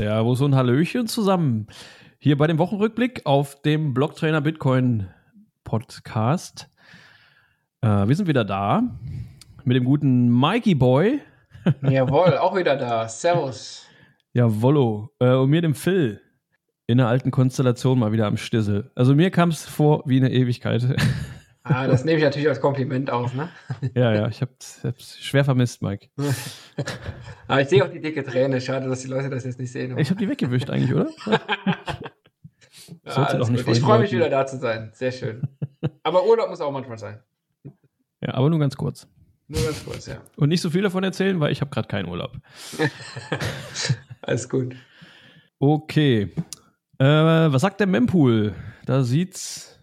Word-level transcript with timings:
Servus 0.00 0.40
und 0.40 0.54
Hallöchen 0.54 1.08
zusammen. 1.08 1.66
Hier 2.18 2.38
bei 2.38 2.46
dem 2.46 2.56
Wochenrückblick 2.56 3.26
auf 3.26 3.60
dem 3.60 3.92
Blocktrainer 3.92 4.40
Bitcoin 4.40 5.08
Podcast. 5.62 6.70
Äh, 7.82 8.08
wir 8.08 8.16
sind 8.16 8.26
wieder 8.26 8.46
da 8.46 8.82
mit 9.64 9.76
dem 9.76 9.84
guten 9.84 10.30
Mikey 10.30 10.74
Boy. 10.74 11.20
Jawohl, 11.82 12.38
auch 12.38 12.56
wieder 12.56 12.76
da. 12.76 13.10
Servus. 13.10 13.84
Jawollo. 14.32 15.10
Äh, 15.18 15.34
und 15.34 15.50
mir 15.50 15.60
dem 15.60 15.74
Phil. 15.74 16.22
In 16.86 16.96
der 16.96 17.08
alten 17.08 17.30
Konstellation 17.30 17.98
mal 17.98 18.10
wieder 18.10 18.26
am 18.26 18.38
Stissel. 18.38 18.90
Also 18.94 19.14
mir 19.14 19.30
kam 19.30 19.50
es 19.50 19.66
vor 19.66 20.02
wie 20.06 20.16
eine 20.16 20.32
Ewigkeit. 20.32 20.82
Ah, 21.62 21.86
das 21.86 22.04
nehme 22.04 22.18
ich 22.18 22.24
natürlich 22.24 22.48
als 22.48 22.60
Kompliment 22.60 23.10
auf, 23.10 23.34
ne? 23.34 23.50
Ja, 23.94 24.14
ja, 24.14 24.28
ich 24.28 24.40
habe 24.40 24.52
es 24.58 25.18
schwer 25.20 25.44
vermisst, 25.44 25.82
Mike. 25.82 26.08
Aber 27.48 27.60
ich 27.60 27.68
sehe 27.68 27.84
auch 27.84 27.90
die 27.90 28.00
dicke 28.00 28.24
Träne. 28.24 28.60
Schade, 28.60 28.88
dass 28.88 29.02
die 29.02 29.08
Leute 29.08 29.28
das 29.28 29.44
jetzt 29.44 29.58
nicht 29.58 29.70
sehen. 29.70 29.96
Ich 29.98 30.08
habe 30.08 30.18
die 30.18 30.28
weggewischt 30.28 30.70
eigentlich, 30.70 30.94
oder? 30.94 31.10
ja, 33.04 33.34
doch 33.34 33.50
nicht 33.50 33.68
ich 33.68 33.80
freue 33.80 34.00
mich 34.00 34.12
wieder 34.12 34.30
da 34.30 34.46
zu 34.46 34.56
sein. 34.56 34.90
Sehr 34.94 35.12
schön. 35.12 35.42
Aber 36.02 36.24
Urlaub 36.26 36.48
muss 36.48 36.60
auch 36.62 36.72
manchmal 36.72 36.98
sein. 36.98 37.20
Ja, 38.22 38.34
aber 38.34 38.48
nur 38.48 38.58
ganz 38.58 38.76
kurz. 38.76 39.06
Nur 39.48 39.62
ganz 39.62 39.84
kurz, 39.84 40.06
ja. 40.06 40.20
Und 40.36 40.48
nicht 40.48 40.60
so 40.62 40.70
viel 40.70 40.82
davon 40.82 41.04
erzählen, 41.04 41.40
weil 41.40 41.52
ich 41.52 41.60
habe 41.60 41.70
gerade 41.70 41.88
keinen 41.88 42.08
Urlaub. 42.08 42.36
Alles 44.22 44.48
gut. 44.48 44.76
Okay. 45.58 46.30
Äh, 46.98 47.04
was 47.04 47.62
sagt 47.62 47.80
der 47.80 47.86
Mempool? 47.86 48.54
Da 48.86 49.02
sieht's 49.02 49.79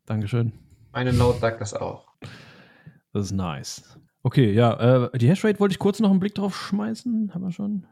Dankeschön. 0.06 0.52
Meine 0.92 1.12
Note 1.12 1.38
sagt 1.38 1.60
das 1.60 1.74
auch. 1.74 2.06
Das 3.12 3.26
ist 3.26 3.32
nice. 3.32 3.98
Okay, 4.22 4.52
ja, 4.52 5.06
äh, 5.06 5.18
die 5.18 5.28
Hashrate 5.28 5.60
wollte 5.60 5.72
ich 5.72 5.78
kurz 5.78 6.00
noch 6.00 6.10
einen 6.10 6.20
Blick 6.20 6.34
drauf 6.34 6.56
schmeißen. 6.56 7.32
Haben 7.34 7.42
wir 7.42 7.52
schon. 7.52 7.86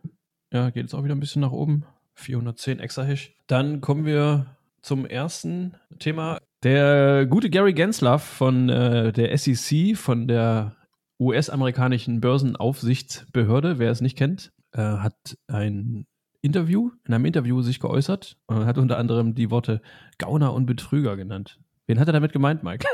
Ja, 0.53 0.71
geht 0.71 0.85
jetzt 0.85 0.95
auch 0.95 1.05
wieder 1.05 1.15
ein 1.15 1.21
bisschen 1.21 1.41
nach 1.41 1.53
oben. 1.53 1.85
410 2.15 2.81
Exahash. 2.81 3.35
Dann 3.47 3.81
kommen 3.81 4.05
wir 4.05 4.47
zum 4.83 5.07
ersten 5.07 5.75
Thema. 5.99 6.39
Der 6.63 7.27
gute 7.27 7.51
Gary 7.51 7.73
Gensler 7.73 8.19
von 8.19 8.69
äh, 8.69 9.13
der 9.13 9.37
SEC, 9.39 9.97
von 9.97 10.27
der 10.27 10.75
US-amerikanischen 11.21 12.21
Börsenaufsichtsbehörde, 12.21 13.79
wer 13.79 13.91
es 13.91 14.01
nicht 14.01 14.17
kennt, 14.17 14.53
äh, 14.73 14.81
hat 14.81 15.37
ein 15.49 16.07
Interview, 16.41 16.91
in 17.05 17.15
einem 17.15 17.25
Interview 17.25 17.63
sich 17.63 17.81
geäußert 17.81 18.37
und 18.47 18.67
hat 18.67 18.79
unter 18.79 18.99
anderem 18.99 19.35
die 19.35 19.51
Worte 19.51 19.83
Gauner 20.19 20.55
und 20.55 20.67
Betrüger 20.67 21.17
genannt. 21.17 21.59
Wen 21.87 21.99
hat 21.99 22.07
er 22.07 22.13
damit 22.13 22.33
gemeint, 22.33 22.63
Mike? 22.63 22.87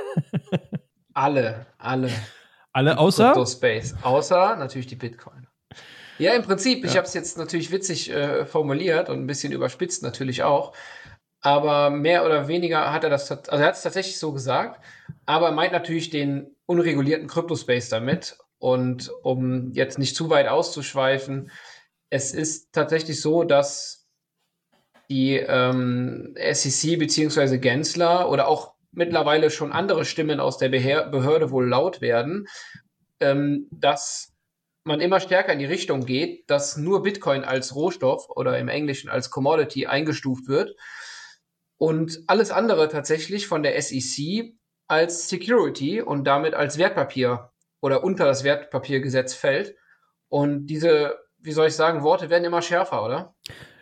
alle, 1.15 1.67
alle. 1.79 2.11
Alle 2.73 2.99
außer? 2.99 3.35
Außer 4.03 4.57
natürlich 4.57 4.87
die 4.87 4.97
Bitcoin. 4.97 5.47
Ja, 6.19 6.33
im 6.35 6.43
Prinzip, 6.43 6.85
ja. 6.85 6.91
ich 6.91 6.97
habe 6.97 7.07
es 7.07 7.15
jetzt 7.15 7.37
natürlich 7.39 7.71
witzig 7.71 8.11
äh, 8.11 8.47
formuliert 8.47 9.11
und 9.11 9.19
ein 9.19 9.27
bisschen 9.27 9.53
überspitzt 9.53 10.03
natürlich 10.03 10.43
auch. 10.43 10.75
Aber 11.41 11.91
mehr 11.91 12.25
oder 12.25 12.49
weniger 12.49 12.93
hat 12.93 13.05
er 13.05 13.11
das, 13.11 13.31
also 13.31 13.51
er 13.51 13.67
hat 13.67 13.75
es 13.75 13.83
tatsächlich 13.83 14.19
so 14.19 14.33
gesagt, 14.33 14.81
aber 15.27 15.49
er 15.49 15.53
meint 15.53 15.73
natürlich 15.73 16.09
den 16.09 16.54
unregulierten 16.67 17.29
Kryptospace 17.29 17.89
damit. 17.89 18.39
Und 18.59 19.11
um 19.23 19.73
jetzt 19.73 19.99
nicht 19.99 20.17
zu 20.17 20.31
weit 20.31 20.49
auszuschweifen, 20.49 21.51
es 22.11 22.33
ist 22.33 22.73
tatsächlich 22.73 23.21
so, 23.21 23.45
dass 23.45 24.07
die 25.11 25.37
ähm, 25.37 26.35
SEC 26.53 26.99
bzw. 26.99 27.59
Gensler 27.59 28.31
oder 28.31 28.49
auch 28.49 28.75
mittlerweile 28.93 29.51
schon 29.51 29.73
andere 29.73 30.05
Stimmen 30.05 30.41
aus 30.41 30.57
der 30.57 30.69
Beher 30.69 31.09
Behörde 31.09 31.51
wohl 31.51 31.69
laut 31.69 32.01
werden, 32.01 32.47
ähm, 33.21 33.69
dass 33.71 34.33
man 34.85 35.01
immer 35.01 35.21
stärker 35.21 35.53
in 35.53 35.59
die 35.59 35.65
Richtung 35.65 36.05
geht, 36.07 36.49
dass 36.49 36.77
nur 36.77 37.03
Bitcoin 37.03 37.43
als 37.43 37.75
Rohstoff 37.75 38.29
oder 38.29 38.59
im 38.59 38.69
Englischen 38.69 39.09
als 39.11 39.31
Commodity 39.31 39.87
eingestuft 39.87 40.47
wird 40.47 40.75
und 41.79 42.23
alles 42.27 42.51
andere 42.51 42.89
tatsächlich 42.89 43.47
von 43.47 43.63
der 43.63 43.81
SEC 43.81 44.55
als 44.87 45.29
Security 45.29 46.01
und 46.01 46.25
damit 46.25 46.55
als 46.55 46.79
Wertpapier 46.79 47.51
oder 47.81 48.05
unter 48.05 48.25
das 48.25 48.45
Wertpapiergesetz 48.45 49.35
fällt. 49.35 49.77
Und 50.29 50.67
diese, 50.67 51.17
wie 51.39 51.53
soll 51.53 51.69
ich 51.69 51.75
sagen, 51.75 52.03
Worte 52.03 52.31
werden 52.31 52.45
immer 52.45 52.63
schärfer, 52.63 53.05
oder? 53.05 53.35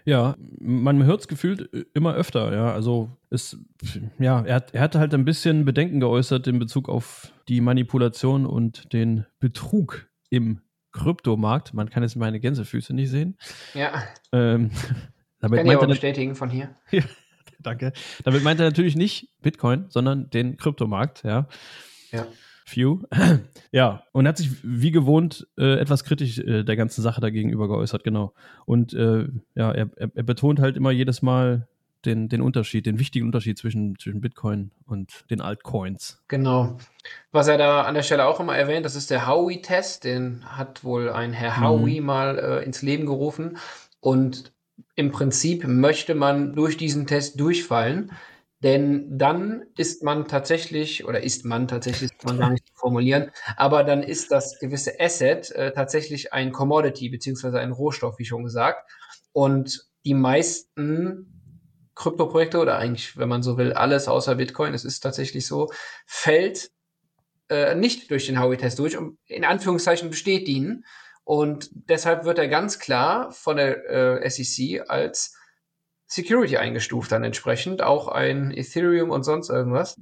Ja, 0.04 0.34
man 0.58 1.04
hört 1.04 1.20
es 1.20 1.28
gefühlt 1.28 1.70
immer 1.94 2.14
öfter, 2.14 2.52
ja. 2.52 2.72
Also 2.72 3.10
es, 3.30 3.56
ja, 4.18 4.42
er 4.42 4.56
hat, 4.56 4.74
er 4.74 4.80
hat 4.80 4.94
halt 4.96 5.14
ein 5.14 5.24
bisschen 5.24 5.64
Bedenken 5.64 6.00
geäußert 6.00 6.46
in 6.48 6.58
Bezug 6.58 6.88
auf 6.88 7.32
die 7.48 7.60
Manipulation 7.60 8.46
und 8.46 8.92
den 8.92 9.26
Betrug 9.38 10.08
im 10.30 10.60
Kryptomarkt. 10.92 11.72
Man 11.72 11.88
kann 11.88 12.02
jetzt 12.02 12.16
meine 12.16 12.40
Gänsefüße 12.40 12.94
nicht 12.94 13.10
sehen. 13.10 13.36
Ja. 13.74 14.02
Ähm, 14.32 14.70
damit 15.40 15.58
kann 15.58 15.66
ich 15.66 15.76
aber 15.76 15.86
bestätigen 15.86 16.34
von 16.34 16.50
hier. 16.50 16.74
Ja, 16.90 17.02
Danke. 17.62 17.92
Damit 18.24 18.42
meint 18.42 18.60
er 18.60 18.66
natürlich 18.66 18.96
nicht 18.96 19.28
Bitcoin, 19.42 19.86
sondern 19.88 20.30
den 20.30 20.56
Kryptomarkt, 20.56 21.22
ja. 21.24 21.46
Ja. 22.10 22.26
Few. 22.64 23.00
Ja, 23.74 24.02
und 24.12 24.28
hat 24.28 24.36
sich 24.36 24.50
wie 24.62 24.90
gewohnt 24.90 25.46
äh, 25.56 25.78
etwas 25.78 26.04
kritisch 26.04 26.38
äh, 26.38 26.62
der 26.62 26.76
ganzen 26.76 27.00
Sache 27.00 27.22
dagegenüber 27.22 27.68
geäußert, 27.68 28.04
genau. 28.04 28.34
Und 28.66 28.92
äh, 28.92 29.26
ja, 29.54 29.72
er, 29.72 29.88
er, 29.96 30.10
er, 30.14 30.22
betont 30.22 30.60
halt 30.60 30.76
immer 30.76 30.90
jedes 30.90 31.22
Mal 31.22 31.68
den, 32.04 32.28
den 32.28 32.42
Unterschied, 32.42 32.84
den 32.84 32.98
wichtigen 32.98 33.24
Unterschied 33.24 33.56
zwischen, 33.56 33.98
zwischen 33.98 34.20
Bitcoin 34.20 34.72
und 34.84 35.24
den 35.30 35.40
Altcoins. 35.40 36.22
Genau. 36.28 36.76
Was 37.30 37.48
er 37.48 37.56
da 37.56 37.82
an 37.84 37.94
der 37.94 38.02
Stelle 38.02 38.26
auch 38.26 38.40
immer 38.40 38.54
erwähnt, 38.54 38.84
das 38.84 38.94
ist 38.94 39.10
der 39.10 39.26
Howie-Test, 39.26 40.04
den 40.04 40.44
hat 40.44 40.84
wohl 40.84 41.08
ein 41.10 41.32
Herr 41.32 41.60
Howie 41.60 42.00
mhm. 42.00 42.06
mal 42.06 42.38
äh, 42.38 42.64
ins 42.64 42.82
Leben 42.82 43.06
gerufen. 43.06 43.56
Und 44.00 44.52
im 44.94 45.10
Prinzip 45.10 45.66
möchte 45.66 46.14
man 46.14 46.54
durch 46.54 46.76
diesen 46.76 47.06
Test 47.06 47.40
durchfallen, 47.40 48.12
denn 48.62 49.18
dann 49.18 49.64
ist 49.76 50.04
man 50.04 50.28
tatsächlich, 50.28 51.04
oder 51.04 51.22
ist 51.22 51.44
man 51.44 51.66
tatsächlich, 51.66 52.16
kann 52.18 52.36
man 52.36 52.38
gar 52.38 52.50
nicht 52.50 52.70
formulieren, 52.74 53.32
aber 53.56 53.82
dann 53.82 54.02
ist 54.04 54.30
das 54.30 54.58
gewisse 54.60 55.00
Asset 55.00 55.50
äh, 55.50 55.72
tatsächlich 55.72 56.32
ein 56.32 56.52
Commodity, 56.52 57.08
beziehungsweise 57.08 57.58
ein 57.58 57.72
Rohstoff, 57.72 58.18
wie 58.18 58.24
schon 58.24 58.44
gesagt. 58.44 58.88
Und 59.32 59.88
die 60.04 60.14
meisten 60.14 61.32
Kryptoprojekte 61.94 62.58
oder 62.58 62.78
eigentlich, 62.78 63.16
wenn 63.16 63.28
man 63.28 63.42
so 63.42 63.58
will, 63.58 63.72
alles 63.72 64.06
außer 64.06 64.36
Bitcoin, 64.36 64.74
es 64.74 64.84
ist 64.84 65.00
tatsächlich 65.00 65.46
so, 65.46 65.68
fällt 66.06 66.70
äh, 67.48 67.74
nicht 67.74 68.10
durch 68.10 68.26
den 68.26 68.40
Howey-Test 68.40 68.78
durch 68.78 68.96
und 68.96 69.18
in 69.26 69.44
Anführungszeichen 69.44 70.10
besteht 70.10 70.46
dienen. 70.46 70.84
Und 71.24 71.70
deshalb 71.72 72.24
wird 72.24 72.38
er 72.38 72.48
ganz 72.48 72.78
klar 72.78 73.30
von 73.30 73.56
der 73.56 74.22
äh, 74.22 74.28
SEC 74.28 74.82
als 74.88 75.36
Security 76.06 76.58
eingestuft 76.58 77.10
dann 77.12 77.24
entsprechend, 77.24 77.80
auch 77.80 78.08
ein 78.08 78.50
Ethereum 78.50 79.10
und 79.10 79.22
sonst 79.22 79.48
irgendwas. 79.48 79.98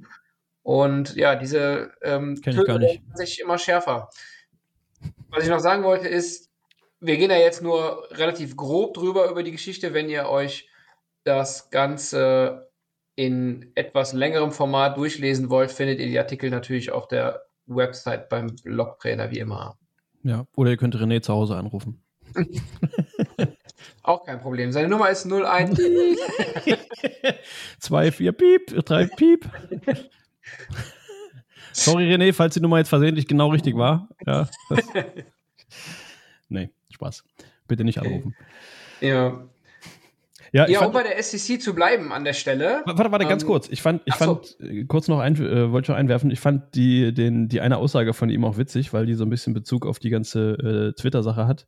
Und 0.63 1.15
ja, 1.15 1.35
diese 1.35 1.91
ähm, 2.01 2.41
Töne 2.41 3.01
sich 3.13 3.39
immer 3.39 3.57
schärfer. 3.57 4.09
Was 5.29 5.43
ich 5.43 5.49
noch 5.49 5.59
sagen 5.59 5.83
wollte 5.83 6.07
ist, 6.07 6.49
wir 6.99 7.17
gehen 7.17 7.29
da 7.29 7.37
jetzt 7.37 7.63
nur 7.63 8.07
relativ 8.11 8.55
grob 8.55 8.93
drüber 8.93 9.29
über 9.29 9.41
die 9.41 9.51
Geschichte. 9.51 9.93
Wenn 9.93 10.09
ihr 10.09 10.27
euch 10.27 10.69
das 11.23 11.69
Ganze 11.69 12.69
in 13.15 13.71
etwas 13.75 14.13
längerem 14.13 14.51
Format 14.51 14.97
durchlesen 14.97 15.49
wollt, 15.49 15.71
findet 15.71 15.99
ihr 15.99 16.07
die 16.07 16.19
Artikel 16.19 16.49
natürlich 16.49 16.91
auf 16.91 17.07
der 17.07 17.45
Website 17.65 18.29
beim 18.29 18.55
Blogtrainer 18.63 19.31
wie 19.31 19.39
immer. 19.39 19.77
Ja, 20.23 20.45
oder 20.55 20.71
ihr 20.71 20.77
könnt 20.77 20.95
René 20.95 21.21
zu 21.21 21.33
Hause 21.33 21.55
anrufen. 21.55 22.01
Auch 24.03 24.25
kein 24.25 24.39
Problem. 24.39 24.71
Seine 24.71 24.87
Nummer 24.87 25.09
ist 25.09 25.25
01. 25.25 25.79
2, 27.79 28.11
4, 28.11 28.31
Piep, 28.31 28.85
3, 28.85 29.05
Piep. 29.07 29.49
Sorry, 31.73 32.13
René, 32.13 32.33
falls 32.33 32.53
die 32.53 32.59
Nummer 32.59 32.77
jetzt 32.79 32.89
versehentlich 32.89 33.27
genau 33.27 33.49
richtig 33.49 33.75
war. 33.75 34.09
Ja, 34.25 34.49
nee, 36.49 36.69
Spaß. 36.89 37.23
Bitte 37.67 37.83
nicht 37.83 37.99
anrufen. 37.99 38.35
Ja. 38.99 39.47
Ja, 40.51 40.67
ja 40.67 40.85
um 40.85 40.91
bei 40.91 41.03
der 41.03 41.21
SEC 41.21 41.61
zu 41.61 41.73
bleiben 41.73 42.11
an 42.11 42.23
der 42.23 42.33
Stelle. 42.33 42.81
Warte, 42.85 43.11
warte, 43.11 43.25
ganz 43.25 43.43
ähm, 43.43 43.47
kurz. 43.47 43.69
Ich 43.69 43.81
fand, 43.81 44.01
ich 44.05 44.15
fand, 44.15 44.45
so. 44.45 44.65
Äh, 44.65 44.85
kurz 44.85 45.07
noch 45.07 45.19
ein, 45.19 45.35
äh, 45.35 45.71
wollte 45.71 45.87
schon 45.87 45.95
einwerfen, 45.95 46.29
ich 46.29 46.39
fand 46.39 46.75
die, 46.75 47.13
den, 47.13 47.47
die 47.47 47.61
eine 47.61 47.77
Aussage 47.77 48.13
von 48.13 48.29
ihm 48.29 48.43
auch 48.43 48.57
witzig, 48.57 48.91
weil 48.93 49.05
die 49.05 49.13
so 49.13 49.23
ein 49.23 49.29
bisschen 49.29 49.53
Bezug 49.53 49.85
auf 49.85 49.99
die 49.99 50.09
ganze 50.09 50.91
äh, 50.91 50.93
Twitter-Sache 50.93 51.47
hat. 51.47 51.67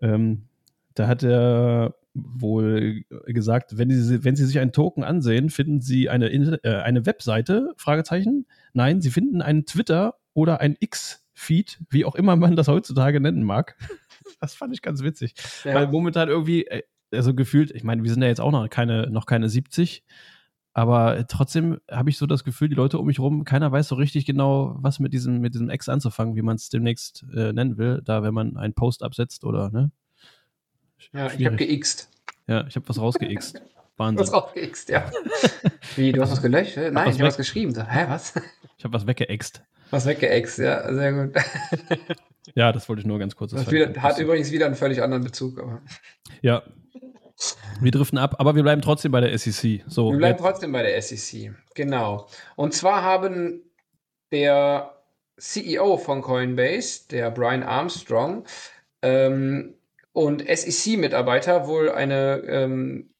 Ähm, 0.00 0.48
da 0.94 1.06
hat 1.06 1.22
er 1.22 1.94
wohl 2.14 3.04
gesagt, 3.26 3.78
wenn 3.78 3.90
Sie, 3.90 4.24
wenn 4.24 4.36
Sie 4.36 4.46
sich 4.46 4.58
einen 4.58 4.72
Token 4.72 5.04
ansehen, 5.04 5.50
finden 5.50 5.80
Sie 5.80 6.08
eine, 6.08 6.28
äh, 6.30 6.82
eine 6.82 7.06
Webseite? 7.06 7.74
Fragezeichen. 7.76 8.46
Nein, 8.72 9.00
Sie 9.00 9.10
finden 9.10 9.42
einen 9.42 9.66
Twitter 9.66 10.14
oder 10.34 10.60
ein 10.60 10.76
X-Feed, 10.80 11.78
wie 11.90 12.04
auch 12.04 12.14
immer 12.14 12.36
man 12.36 12.56
das 12.56 12.68
heutzutage 12.68 13.20
nennen 13.20 13.42
mag. 13.42 13.76
Das 14.40 14.54
fand 14.54 14.74
ich 14.74 14.82
ganz 14.82 15.02
witzig. 15.02 15.34
Ja. 15.64 15.74
Weil 15.74 15.88
momentan 15.88 16.28
irgendwie, 16.28 16.66
äh, 16.66 16.82
also 17.12 17.34
gefühlt, 17.34 17.70
ich 17.70 17.84
meine, 17.84 18.02
wir 18.02 18.10
sind 18.10 18.22
ja 18.22 18.28
jetzt 18.28 18.40
auch 18.40 18.52
noch 18.52 18.68
keine, 18.68 19.10
noch 19.10 19.26
keine 19.26 19.48
70, 19.48 20.04
aber 20.74 21.26
trotzdem 21.26 21.80
habe 21.90 22.10
ich 22.10 22.18
so 22.18 22.26
das 22.26 22.44
Gefühl, 22.44 22.68
die 22.68 22.74
Leute 22.74 22.98
um 22.98 23.06
mich 23.06 23.18
rum, 23.18 23.44
keiner 23.44 23.72
weiß 23.72 23.88
so 23.88 23.96
richtig 23.96 24.26
genau, 24.26 24.76
was 24.78 25.00
mit 25.00 25.12
diesem, 25.12 25.40
mit 25.40 25.54
diesem 25.54 25.70
X 25.70 25.88
anzufangen, 25.88 26.36
wie 26.36 26.42
man 26.42 26.56
es 26.56 26.68
demnächst 26.68 27.24
äh, 27.34 27.52
nennen 27.52 27.78
will, 27.78 28.00
da 28.04 28.22
wenn 28.22 28.34
man 28.34 28.56
einen 28.56 28.74
Post 28.74 29.02
absetzt 29.02 29.44
oder, 29.44 29.70
ne? 29.70 29.90
Ja, 31.12 31.30
Schwierig. 31.30 31.40
ich 31.40 31.46
habe 31.46 31.56
geixt. 31.56 32.10
Ja, 32.46 32.66
ich 32.66 32.76
habe 32.76 32.88
was 32.88 33.00
rausgeixt. 33.00 33.62
Wahnsinn. 33.98 34.26
Was 34.26 34.32
rausgeixt, 34.32 34.88
ja. 34.88 35.10
Wie, 35.96 36.12
du 36.12 36.22
hast 36.22 36.30
was 36.32 36.42
gelöscht? 36.42 36.76
Nein, 36.76 36.94
was 36.94 37.14
ich 37.14 37.20
habe 37.20 37.28
was 37.28 37.36
geschrieben. 37.36 37.74
Hä, 37.88 38.06
was? 38.08 38.34
Ich 38.78 38.84
habe 38.84 38.94
was 38.94 39.08
weggeext. 39.08 39.60
Was 39.90 40.06
weggeext, 40.06 40.58
ja, 40.58 40.94
sehr 40.94 41.12
gut. 41.12 41.34
ja, 42.54 42.70
das 42.70 42.88
wollte 42.88 43.00
ich 43.00 43.06
nur 43.06 43.18
ganz 43.18 43.34
kurz. 43.34 43.50
Das 43.50 43.68
wieder, 43.72 43.92
hat 44.00 44.20
übrigens 44.20 44.52
wieder 44.52 44.66
einen 44.66 44.76
völlig 44.76 45.02
anderen 45.02 45.24
Bezug. 45.24 45.58
Aber. 45.58 45.82
Ja. 46.42 46.62
Wir 47.80 47.90
driften 47.90 48.18
ab, 48.18 48.36
aber 48.38 48.54
wir 48.54 48.62
bleiben 48.62 48.80
trotzdem 48.82 49.10
bei 49.10 49.20
der 49.20 49.36
SEC. 49.36 49.82
So, 49.88 50.12
wir 50.12 50.18
bleiben 50.18 50.38
jetzt. 50.38 50.46
trotzdem 50.46 50.70
bei 50.70 50.84
der 50.84 51.02
SEC, 51.02 51.54
genau. 51.74 52.28
Und 52.54 52.72
zwar 52.72 53.02
haben 53.02 53.62
der 54.30 54.94
CEO 55.38 55.96
von 55.96 56.22
Coinbase, 56.22 57.08
der 57.10 57.32
Brian 57.32 57.64
Armstrong, 57.64 58.44
ähm, 59.02 59.74
und 60.12 60.44
SEC-Mitarbeiter 60.46 61.66
wohl 61.66 61.90
eine 61.90 62.42
ähm, 62.46 63.10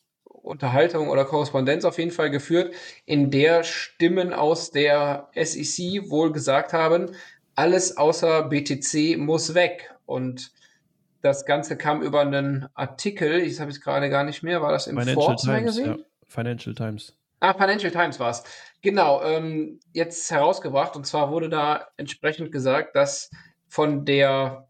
Unterhaltung 0.43 1.09
oder 1.09 1.25
Korrespondenz 1.25 1.85
auf 1.85 1.99
jeden 1.99 2.11
Fall 2.11 2.31
geführt, 2.31 2.75
in 3.05 3.31
der 3.31 3.65
Stimmen 3.65 4.33
aus 4.33 4.71
der 4.71 5.29
SEC 5.35 6.11
wohl 6.11 6.33
gesagt 6.33 6.73
haben, 6.73 7.11
alles 7.55 7.97
außer 7.97 8.45
BTC 8.45 9.19
muss 9.19 9.55
weg. 9.55 9.95
Und 10.07 10.53
das 11.23 11.45
Ganze 11.45 11.77
kam 11.77 12.03
über 12.03 12.21
einen 12.21 12.69
Artikel, 12.75 13.41
ich 13.41 13.59
habe 13.61 13.71
es 13.71 13.81
gerade 13.81 14.09
gar 14.11 14.25
nicht 14.25 14.43
mehr, 14.43 14.63
war 14.63 14.73
das 14.73 14.87
im 14.87 14.97
Financial 14.97 15.25
Forbes 15.25 15.43
Times, 15.43 15.61
Magazine? 15.61 15.89
Ja. 15.89 16.05
Financial 16.29 16.75
Times. 16.75 17.19
Ah, 17.41 17.55
Financial 17.55 17.91
Times 17.91 18.21
war 18.21 18.31
es. 18.31 18.45
Genau, 18.83 19.23
ähm, 19.23 19.81
jetzt 19.93 20.31
herausgebracht. 20.31 20.97
Und 20.97 21.07
zwar 21.07 21.31
wurde 21.31 21.49
da 21.49 21.89
entsprechend 21.97 22.53
gesagt, 22.53 22.95
dass 22.97 23.31
von 23.69 24.05
der 24.05 24.68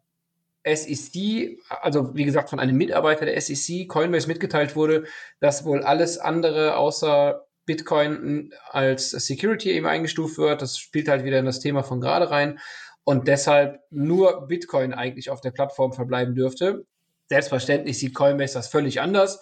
SEC, 0.64 1.58
also 1.68 2.14
wie 2.14 2.24
gesagt 2.24 2.50
von 2.50 2.60
einem 2.60 2.76
Mitarbeiter 2.76 3.26
der 3.26 3.40
SEC, 3.40 3.88
Coinbase 3.88 4.28
mitgeteilt 4.28 4.76
wurde, 4.76 5.04
dass 5.40 5.64
wohl 5.64 5.82
alles 5.82 6.18
andere 6.18 6.76
außer 6.76 7.46
Bitcoin 7.64 8.52
als 8.70 9.10
Security 9.10 9.70
eben 9.70 9.86
eingestuft 9.86 10.38
wird. 10.38 10.62
Das 10.62 10.78
spielt 10.78 11.08
halt 11.08 11.24
wieder 11.24 11.38
in 11.38 11.44
das 11.44 11.60
Thema 11.60 11.82
von 11.82 12.00
gerade 12.00 12.30
rein 12.30 12.58
und 13.04 13.28
deshalb 13.28 13.80
nur 13.90 14.46
Bitcoin 14.48 14.92
eigentlich 14.92 15.30
auf 15.30 15.40
der 15.40 15.50
Plattform 15.50 15.92
verbleiben 15.92 16.34
dürfte. 16.34 16.86
Selbstverständlich 17.28 17.98
sieht 17.98 18.14
Coinbase 18.14 18.54
das 18.54 18.68
völlig 18.68 19.00
anders, 19.00 19.40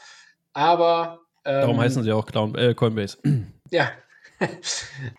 aber 0.53 1.21
ähm, 1.45 1.61
darum 1.61 1.81
heißen 1.81 2.03
sie 2.03 2.13
auch 2.13 2.27
Clown, 2.27 2.55
äh, 2.57 2.75
Coinbase. 2.75 3.19
Ja, 3.71 3.91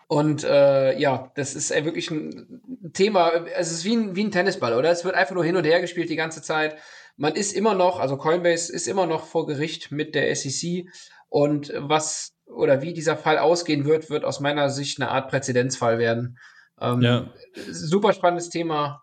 und 0.06 0.44
äh, 0.44 0.98
ja, 0.98 1.32
das 1.34 1.54
ist 1.54 1.70
äh, 1.70 1.84
wirklich 1.84 2.10
ein 2.10 2.90
Thema. 2.92 3.30
Es 3.56 3.72
ist 3.72 3.84
wie 3.84 3.96
ein, 3.96 4.16
wie 4.16 4.24
ein 4.24 4.30
Tennisball, 4.30 4.74
oder? 4.74 4.90
Es 4.90 5.04
wird 5.04 5.14
einfach 5.14 5.34
nur 5.34 5.44
hin 5.44 5.56
und 5.56 5.64
her 5.64 5.80
gespielt 5.80 6.10
die 6.10 6.16
ganze 6.16 6.42
Zeit. 6.42 6.76
Man 7.16 7.34
ist 7.34 7.52
immer 7.52 7.74
noch, 7.74 7.98
also 7.98 8.16
Coinbase 8.16 8.72
ist 8.72 8.86
immer 8.86 9.06
noch 9.06 9.24
vor 9.24 9.46
Gericht 9.46 9.90
mit 9.90 10.14
der 10.14 10.34
SEC. 10.34 10.86
Und 11.28 11.72
was 11.76 12.34
oder 12.46 12.80
wie 12.80 12.92
dieser 12.94 13.16
Fall 13.16 13.38
ausgehen 13.38 13.84
wird, 13.84 14.10
wird 14.10 14.24
aus 14.24 14.40
meiner 14.40 14.70
Sicht 14.70 15.00
eine 15.00 15.10
Art 15.10 15.28
Präzedenzfall 15.28 15.98
werden. 15.98 16.38
Ähm, 16.80 17.02
ja. 17.02 17.30
Super 17.54 18.12
spannendes 18.12 18.50
Thema 18.50 19.02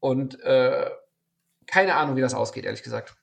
und 0.00 0.40
äh, 0.40 0.88
keine 1.66 1.94
Ahnung, 1.94 2.16
wie 2.16 2.20
das 2.20 2.34
ausgeht, 2.34 2.64
ehrlich 2.64 2.82
gesagt. 2.82 3.16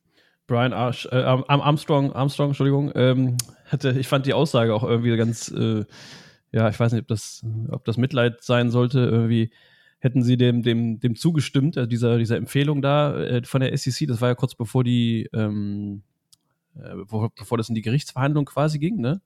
Brian 0.48 0.74
Arsch, 0.74 1.08
äh, 1.12 1.16
Armstrong, 1.16 2.14
Armstrong, 2.14 2.50
Entschuldigung, 2.50 2.92
ähm, 2.96 3.38
hatte, 3.68 3.92
ich 3.92 4.08
fand 4.08 4.26
die 4.26 4.34
Aussage 4.34 4.74
auch 4.76 4.84
irgendwie 4.84 5.16
ganz 5.16 5.50
äh, 5.50 5.86
ja, 6.54 6.70
ich 6.70 6.80
weiß 6.80 6.94
nicht, 6.94 7.02
ob 7.02 7.08
das, 7.08 7.44
ob 7.70 7.84
das 7.84 7.98
Mitleid 7.98 8.44
sein 8.44 8.70
sollte. 8.70 9.00
Irgendwie 9.00 9.52
hätten 10.00 10.22
sie 10.22 10.38
dem, 10.38 10.62
dem, 10.62 11.00
dem 11.00 11.16
zugestimmt, 11.16 11.78
also 11.78 11.88
dieser, 11.88 12.18
dieser 12.18 12.38
Empfehlung 12.38 12.82
da 12.82 13.18
äh, 13.18 13.44
von 13.44 13.62
der 13.62 13.76
SEC, 13.76 14.08
das 14.08 14.22
war 14.22 14.30
ja 14.30 14.36
kurz 14.36 14.54
bevor 14.54 14.84
die, 14.84 15.30
ähm, 15.34 16.04
äh, 16.76 16.96
bevor, 16.96 17.32
bevor 17.34 17.58
das 17.58 17.70
in 17.70 17.76
die 17.76 17.82
Gerichtsverhandlung 17.82 18.46
quasi 18.46 18.80
ging, 18.80 19.02
ne? 19.02 19.22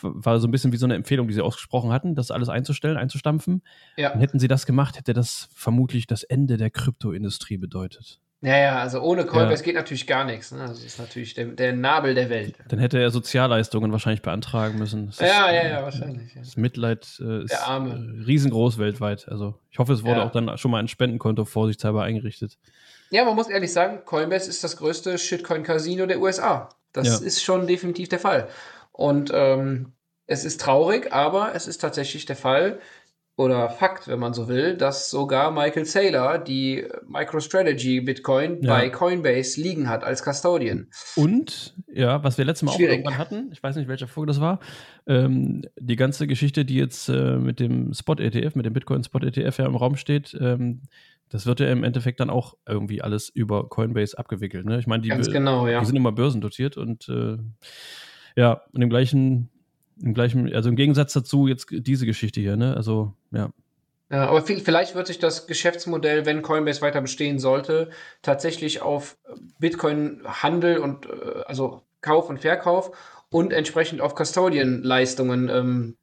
War 0.00 0.40
so 0.40 0.48
ein 0.48 0.50
bisschen 0.50 0.72
wie 0.72 0.76
so 0.76 0.86
eine 0.86 0.96
Empfehlung, 0.96 1.28
die 1.28 1.34
sie 1.34 1.40
ausgesprochen 1.40 1.92
hatten, 1.92 2.16
das 2.16 2.32
alles 2.32 2.48
einzustellen, 2.48 2.96
einzustampfen. 2.96 3.62
Ja. 3.96 4.12
Und 4.12 4.20
hätten 4.20 4.40
sie 4.40 4.48
das 4.48 4.66
gemacht, 4.66 4.98
hätte 4.98 5.12
das 5.12 5.48
vermutlich 5.54 6.08
das 6.08 6.24
Ende 6.24 6.56
der 6.56 6.70
Kryptoindustrie 6.70 7.58
bedeutet. 7.58 8.20
Ja, 8.44 8.58
ja, 8.58 8.78
also 8.78 9.00
ohne 9.00 9.24
Coinbase 9.24 9.62
ja. 9.62 9.64
geht 9.64 9.74
natürlich 9.74 10.06
gar 10.06 10.24
nichts. 10.24 10.52
Ne? 10.52 10.58
Das 10.58 10.84
ist 10.84 10.98
natürlich 10.98 11.32
der, 11.32 11.46
der, 11.46 11.72
Nabel 11.72 12.14
der 12.14 12.28
Welt. 12.28 12.54
Dann 12.68 12.78
hätte 12.78 12.98
er 12.98 13.10
Sozialleistungen 13.10 13.90
wahrscheinlich 13.90 14.20
beantragen 14.20 14.78
müssen. 14.78 15.06
Das 15.06 15.18
ja, 15.20 15.46
ist, 15.46 15.54
ja, 15.54 15.68
ja, 15.68 15.82
wahrscheinlich. 15.82 16.34
Ja. 16.34 16.42
Das 16.42 16.58
Mitleid 16.58 17.06
äh, 17.20 17.44
ist. 17.44 17.52
Äh, 17.52 17.72
riesengroß 18.26 18.76
weltweit. 18.76 19.26
Also 19.30 19.54
ich 19.70 19.78
hoffe, 19.78 19.94
es 19.94 20.04
wurde 20.04 20.20
ja. 20.20 20.26
auch 20.26 20.30
dann 20.30 20.58
schon 20.58 20.70
mal 20.70 20.78
ein 20.78 20.88
Spendenkonto 20.88 21.46
vorsichtshalber 21.46 22.02
eingerichtet. 22.02 22.58
Ja, 23.08 23.24
man 23.24 23.34
muss 23.34 23.48
ehrlich 23.48 23.72
sagen, 23.72 24.00
Coinbase 24.04 24.50
ist 24.50 24.62
das 24.62 24.76
größte 24.76 25.16
Shitcoin-Casino 25.16 26.04
der 26.04 26.20
USA. 26.20 26.68
Das 26.92 27.22
ist 27.22 27.42
schon 27.42 27.66
definitiv 27.66 28.10
der 28.10 28.18
Fall. 28.18 28.48
Und 28.92 29.30
ähm, 29.34 29.94
es 30.26 30.44
ist 30.44 30.60
traurig, 30.60 31.12
aber 31.12 31.54
es 31.54 31.66
ist 31.66 31.78
tatsächlich 31.78 32.26
der 32.26 32.36
Fall 32.36 32.78
oder 33.36 33.68
Fakt, 33.68 34.06
wenn 34.06 34.20
man 34.20 34.32
so 34.32 34.48
will, 34.48 34.76
dass 34.76 35.10
sogar 35.10 35.50
Michael 35.50 35.84
Saylor 35.84 36.38
die 36.38 36.86
MicroStrategy 37.06 38.00
Bitcoin 38.00 38.62
ja. 38.62 38.78
bei 38.78 38.90
Coinbase 38.90 39.60
liegen 39.60 39.88
hat 39.88 40.04
als 40.04 40.22
Custodian. 40.22 40.86
Und, 41.16 41.74
ja, 41.92 42.22
was 42.22 42.38
wir 42.38 42.44
letztes 42.44 42.66
Mal 42.66 42.72
Schwierig. 42.72 42.90
auch 42.90 42.94
irgendwann 42.94 43.18
hatten, 43.18 43.50
ich 43.52 43.62
weiß 43.62 43.74
nicht, 43.76 43.88
welcher 43.88 44.06
Folge 44.06 44.28
das 44.28 44.40
war, 44.40 44.60
ähm, 45.06 45.62
die 45.78 45.96
ganze 45.96 46.28
Geschichte, 46.28 46.64
die 46.64 46.76
jetzt 46.76 47.08
äh, 47.08 47.36
mit 47.36 47.58
dem 47.58 47.92
Spot-ETF, 47.92 48.54
mit 48.54 48.66
dem 48.66 48.72
Bitcoin-Spot-ETF 48.72 49.58
ja 49.58 49.66
im 49.66 49.76
Raum 49.76 49.96
steht, 49.96 50.36
ähm, 50.40 50.82
das 51.28 51.46
wird 51.46 51.58
ja 51.58 51.66
im 51.66 51.82
Endeffekt 51.82 52.20
dann 52.20 52.30
auch 52.30 52.54
irgendwie 52.68 53.02
alles 53.02 53.28
über 53.28 53.68
Coinbase 53.68 54.16
abgewickelt. 54.16 54.66
Ne? 54.66 54.78
Ich 54.78 54.86
meine, 54.86 55.02
die, 55.02 55.08
genau, 55.08 55.66
ja. 55.66 55.80
die 55.80 55.86
sind 55.86 55.96
immer 55.96 56.12
börsendotiert 56.12 56.76
und 56.76 57.08
äh, 57.08 57.38
ja, 58.36 58.62
und 58.72 58.82
im 58.82 58.90
gleichen 58.90 59.50
im 60.00 60.14
gleichen, 60.14 60.52
also 60.54 60.68
im 60.68 60.76
Gegensatz 60.76 61.12
dazu 61.12 61.46
jetzt 61.46 61.66
diese 61.70 62.06
Geschichte 62.06 62.40
hier, 62.40 62.56
ne? 62.56 62.76
Also, 62.76 63.14
ja. 63.30 63.50
Ja, 64.10 64.28
aber 64.28 64.42
vielleicht 64.42 64.94
wird 64.94 65.06
sich 65.06 65.18
das 65.18 65.46
Geschäftsmodell, 65.46 66.26
wenn 66.26 66.42
Coinbase 66.42 66.82
weiter 66.82 67.00
bestehen 67.00 67.38
sollte, 67.38 67.90
tatsächlich 68.22 68.82
auf 68.82 69.16
Bitcoin-Handel 69.58 70.78
und 70.78 71.06
äh, 71.06 71.42
also 71.46 71.82
Kauf 72.00 72.28
und 72.28 72.40
Verkauf 72.40 72.96
und 73.30 73.52
entsprechend 73.52 74.00
auf 74.00 74.14
Custodian-Leistungen 74.14 75.48
ähm, 75.48 75.96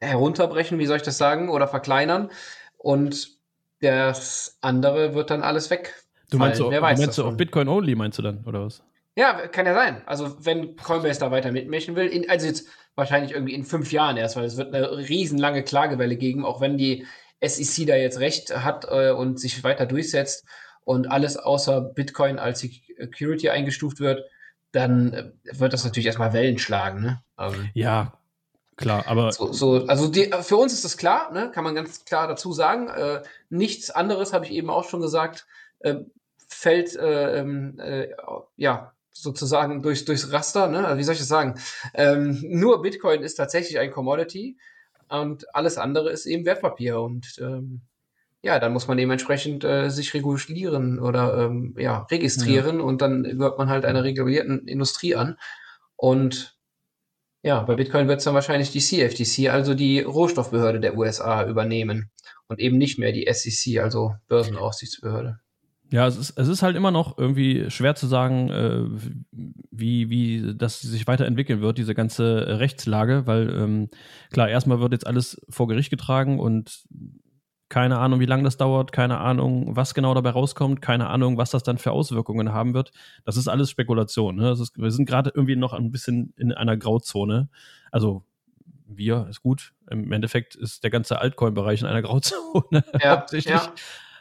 herunterbrechen, 0.00 0.78
wie 0.78 0.86
soll 0.86 0.98
ich 0.98 1.02
das 1.02 1.18
sagen, 1.18 1.48
oder 1.48 1.66
verkleinern. 1.66 2.30
Und 2.76 3.36
das 3.80 4.56
andere 4.60 5.14
wird 5.14 5.30
dann 5.30 5.42
alles 5.42 5.68
weg. 5.70 5.94
Du 6.30 6.38
meinst, 6.38 6.60
Wer 6.60 6.80
weiß 6.80 6.98
meinst 6.98 7.18
du 7.18 7.24
auf 7.24 7.36
Bitcoin 7.36 7.68
only, 7.68 7.94
meinst 7.94 8.18
du 8.18 8.22
dann, 8.22 8.44
oder 8.44 8.64
was? 8.64 8.82
Ja, 9.16 9.48
kann 9.48 9.66
ja 9.66 9.74
sein. 9.74 10.02
Also 10.06 10.36
wenn 10.44 10.76
Coinbase 10.76 11.18
da 11.20 11.30
weiter 11.30 11.50
mitmischen 11.50 11.96
will, 11.96 12.06
in, 12.06 12.30
also 12.30 12.46
jetzt 12.46 12.68
wahrscheinlich 12.98 13.32
irgendwie 13.32 13.54
in 13.54 13.64
fünf 13.64 13.92
Jahren 13.92 14.16
erst, 14.16 14.36
weil 14.36 14.44
es 14.44 14.56
wird 14.56 14.74
eine 14.74 14.90
riesenlange 14.90 15.62
Klagewelle 15.62 16.16
geben, 16.16 16.44
auch 16.44 16.60
wenn 16.60 16.76
die 16.76 17.06
SEC 17.40 17.86
da 17.86 17.94
jetzt 17.94 18.18
recht 18.18 18.54
hat 18.54 18.86
äh, 18.90 19.12
und 19.12 19.40
sich 19.40 19.62
weiter 19.64 19.86
durchsetzt 19.86 20.44
und 20.84 21.10
alles 21.10 21.36
außer 21.36 21.80
Bitcoin 21.80 22.38
als 22.38 22.60
Security 22.60 23.50
eingestuft 23.50 24.00
wird, 24.00 24.24
dann 24.72 25.12
äh, 25.12 25.30
wird 25.52 25.72
das 25.72 25.84
natürlich 25.84 26.06
erstmal 26.06 26.32
Wellen 26.32 26.58
schlagen. 26.58 27.00
Ne? 27.00 27.22
Ähm, 27.38 27.70
ja, 27.72 28.12
klar, 28.76 29.04
aber. 29.06 29.30
So, 29.30 29.52
so 29.52 29.86
also 29.86 30.08
die, 30.08 30.30
für 30.42 30.56
uns 30.56 30.72
ist 30.72 30.84
das 30.84 30.96
klar, 30.96 31.32
ne? 31.32 31.52
kann 31.54 31.64
man 31.64 31.76
ganz 31.76 32.04
klar 32.04 32.26
dazu 32.26 32.52
sagen. 32.52 32.88
Äh, 32.88 33.22
nichts 33.48 33.90
anderes, 33.90 34.32
habe 34.32 34.44
ich 34.44 34.50
eben 34.50 34.70
auch 34.70 34.88
schon 34.88 35.00
gesagt, 35.00 35.46
äh, 35.78 35.94
fällt 36.48 36.96
äh, 36.96 37.38
ähm, 37.38 37.78
äh, 37.78 38.08
ja 38.56 38.92
sozusagen 39.22 39.82
durch, 39.82 40.04
durchs 40.04 40.32
Raster, 40.32 40.68
ne? 40.68 40.86
Also 40.86 40.98
wie 40.98 41.04
soll 41.04 41.14
ich 41.14 41.20
das 41.20 41.28
sagen? 41.28 41.54
Ähm, 41.94 42.38
nur 42.42 42.82
Bitcoin 42.82 43.22
ist 43.22 43.34
tatsächlich 43.34 43.78
ein 43.78 43.90
Commodity 43.90 44.56
und 45.08 45.54
alles 45.54 45.78
andere 45.78 46.10
ist 46.10 46.26
eben 46.26 46.44
Wertpapier 46.44 47.00
und 47.00 47.36
ähm, 47.40 47.82
ja, 48.42 48.60
dann 48.60 48.72
muss 48.72 48.86
man 48.86 48.96
dementsprechend 48.96 49.64
äh, 49.64 49.90
sich 49.90 50.14
regulieren 50.14 51.00
oder 51.00 51.46
ähm, 51.46 51.74
ja, 51.76 52.06
registrieren 52.10 52.78
ja. 52.78 52.84
und 52.84 53.02
dann 53.02 53.24
gehört 53.24 53.58
man 53.58 53.68
halt 53.68 53.84
einer 53.84 54.04
regulierten 54.04 54.68
Industrie 54.68 55.16
an. 55.16 55.36
Und 55.96 56.56
ja, 57.42 57.62
bei 57.62 57.74
Bitcoin 57.74 58.06
wird 58.06 58.18
es 58.18 58.24
dann 58.24 58.34
wahrscheinlich 58.34 58.70
die 58.70 58.80
CFTC, 58.80 59.50
also 59.50 59.74
die 59.74 60.00
Rohstoffbehörde 60.00 60.80
der 60.80 60.96
USA, 60.96 61.46
übernehmen 61.46 62.10
und 62.46 62.60
eben 62.60 62.78
nicht 62.78 62.98
mehr 62.98 63.12
die 63.12 63.28
SEC, 63.32 63.80
also 63.80 64.14
Börsenaufsichtsbehörde. 64.28 65.40
Ja, 65.90 66.06
es 66.06 66.16
ist, 66.18 66.38
es 66.38 66.48
ist 66.48 66.62
halt 66.62 66.76
immer 66.76 66.90
noch 66.90 67.16
irgendwie 67.16 67.70
schwer 67.70 67.94
zu 67.94 68.06
sagen, 68.06 68.50
äh, 68.50 68.84
wie, 69.70 70.10
wie 70.10 70.54
das 70.54 70.80
sich 70.80 71.06
weiterentwickeln 71.06 71.62
wird, 71.62 71.78
diese 71.78 71.94
ganze 71.94 72.58
Rechtslage, 72.58 73.26
weil 73.26 73.48
ähm, 73.50 73.88
klar, 74.30 74.48
erstmal 74.48 74.80
wird 74.80 74.92
jetzt 74.92 75.06
alles 75.06 75.40
vor 75.48 75.66
Gericht 75.66 75.88
getragen 75.90 76.40
und 76.40 76.84
keine 77.70 77.98
Ahnung, 77.98 78.20
wie 78.20 78.26
lange 78.26 78.44
das 78.44 78.56
dauert, 78.56 78.92
keine 78.92 79.18
Ahnung, 79.18 79.76
was 79.76 79.94
genau 79.94 80.14
dabei 80.14 80.30
rauskommt, 80.30 80.80
keine 80.80 81.08
Ahnung, 81.08 81.36
was 81.36 81.50
das 81.50 81.62
dann 81.62 81.78
für 81.78 81.92
Auswirkungen 81.92 82.52
haben 82.52 82.72
wird. 82.74 82.92
Das 83.24 83.36
ist 83.36 83.48
alles 83.48 83.70
Spekulation. 83.70 84.36
Ne? 84.36 84.52
Ist, 84.52 84.78
wir 84.78 84.90
sind 84.90 85.06
gerade 85.06 85.32
irgendwie 85.34 85.56
noch 85.56 85.74
ein 85.74 85.90
bisschen 85.90 86.32
in 86.36 86.52
einer 86.52 86.76
Grauzone. 86.76 87.48
Also 87.90 88.24
wir 88.86 89.26
ist 89.28 89.42
gut. 89.42 89.74
Im 89.90 90.12
Endeffekt 90.12 90.54
ist 90.54 90.82
der 90.82 90.90
ganze 90.90 91.20
Altcoin-Bereich 91.20 91.82
in 91.82 91.86
einer 91.86 92.02
Grauzone. 92.02 92.84
Ja, 93.02 93.26
ja. 93.32 93.72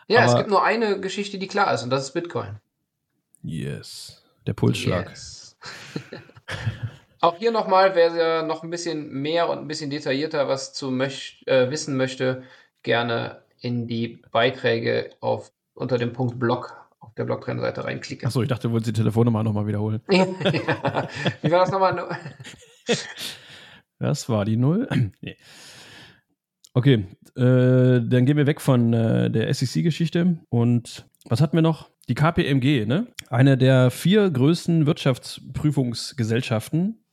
Ja 0.08 0.26
es 0.26 0.36
gibt 0.36 0.50
nur 0.50 0.64
eine 0.64 1.00
Geschichte, 1.00 1.38
die 1.38 1.48
klar 1.48 1.74
ist, 1.74 1.84
und 1.84 1.90
das 1.90 2.06
ist 2.06 2.14
Bitcoin. 2.14 2.60
Yes. 3.44 4.24
Der 4.46 4.54
Pulsschlag. 4.54 5.10
Yes. 5.10 5.58
Auch 7.20 7.38
hier 7.38 7.52
nochmal, 7.52 7.96
wer 7.96 8.44
noch 8.44 8.64
ein 8.64 8.70
bisschen 8.70 9.12
mehr 9.12 9.50
und 9.50 9.58
ein 9.58 9.68
bisschen 9.68 9.90
detaillierter 9.90 10.48
was 10.48 10.74
zu 10.74 10.92
möch 10.92 11.44
äh, 11.48 11.70
wissen 11.70 11.98
möchte, 11.98 12.44
gerne 12.84 13.42
in 13.60 13.88
die 13.88 14.22
Beiträge 14.32 15.10
auf, 15.20 15.52
unter 15.74 15.98
dem 15.98 16.14
Punkt 16.14 16.40
Blog 16.40 16.76
auf 17.00 17.14
der 17.16 17.26
Blogtrennseite 17.26 17.84
reinklicken. 17.84 18.28
Achso, 18.28 18.44
ich 18.44 18.48
dachte, 18.48 18.68
du 18.68 18.74
wolltest 18.74 18.96
die 18.96 19.02
Telefonnummer 19.02 19.44
nochmal 19.44 19.66
wiederholen. 19.66 20.02
ja. 20.12 21.08
Wie 21.42 21.52
war 21.52 21.60
das 21.60 21.72
nochmal? 21.72 22.18
das 24.00 24.30
war 24.30 24.46
die 24.46 24.58
Null. 24.58 24.88
nee. 25.22 25.38
Okay, 26.78 27.06
äh, 27.36 28.06
dann 28.06 28.26
gehen 28.28 28.38
wir 28.38 28.46
weg 28.46 28.62
von 28.62 28.94
äh, 28.94 29.32
der 29.32 29.52
SEC-Geschichte 29.52 30.38
und 30.50 31.08
was 31.26 31.42
hatten 31.42 31.58
wir 31.58 31.64
noch? 31.64 31.90
Die 32.08 32.14
KPMG, 32.14 32.86
ne? 32.86 33.08
Eine 33.32 33.58
der 33.58 33.90
vier 33.90 34.30
größten 34.30 34.86
Wirtschaftsprüfungsgesellschaften 34.86 37.04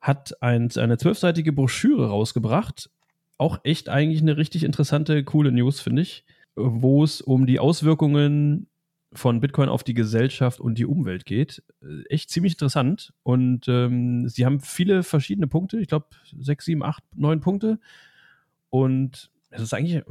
hat 0.00 0.42
ein, 0.42 0.70
eine 0.76 0.96
zwölfseitige 0.96 1.52
Broschüre 1.52 2.08
rausgebracht 2.08 2.88
auch 3.36 3.60
echt 3.62 3.90
eigentlich 3.90 4.22
eine 4.22 4.38
richtig 4.38 4.64
interessante, 4.64 5.22
coole 5.22 5.52
News, 5.52 5.80
finde 5.80 6.00
ich, 6.00 6.24
wo 6.54 7.04
es 7.04 7.20
um 7.20 7.44
die 7.44 7.58
Auswirkungen 7.58 8.68
von 9.12 9.40
Bitcoin 9.40 9.68
auf 9.68 9.84
die 9.84 9.92
Gesellschaft 9.92 10.60
und 10.60 10.78
die 10.78 10.86
Umwelt 10.86 11.26
geht. 11.26 11.62
Äh, 11.82 12.04
echt 12.08 12.30
ziemlich 12.30 12.54
interessant. 12.54 13.12
Und 13.22 13.68
ähm, 13.68 14.28
sie 14.28 14.46
haben 14.46 14.60
viele 14.60 15.02
verschiedene 15.02 15.46
Punkte. 15.46 15.78
Ich 15.78 15.88
glaube, 15.88 16.06
sechs, 16.40 16.64
sieben, 16.64 16.82
acht, 16.82 17.04
neun 17.14 17.40
Punkte. 17.40 17.78
Und 18.72 19.30
es 19.50 19.60
ist 19.60 19.74
eigentlich 19.74 20.02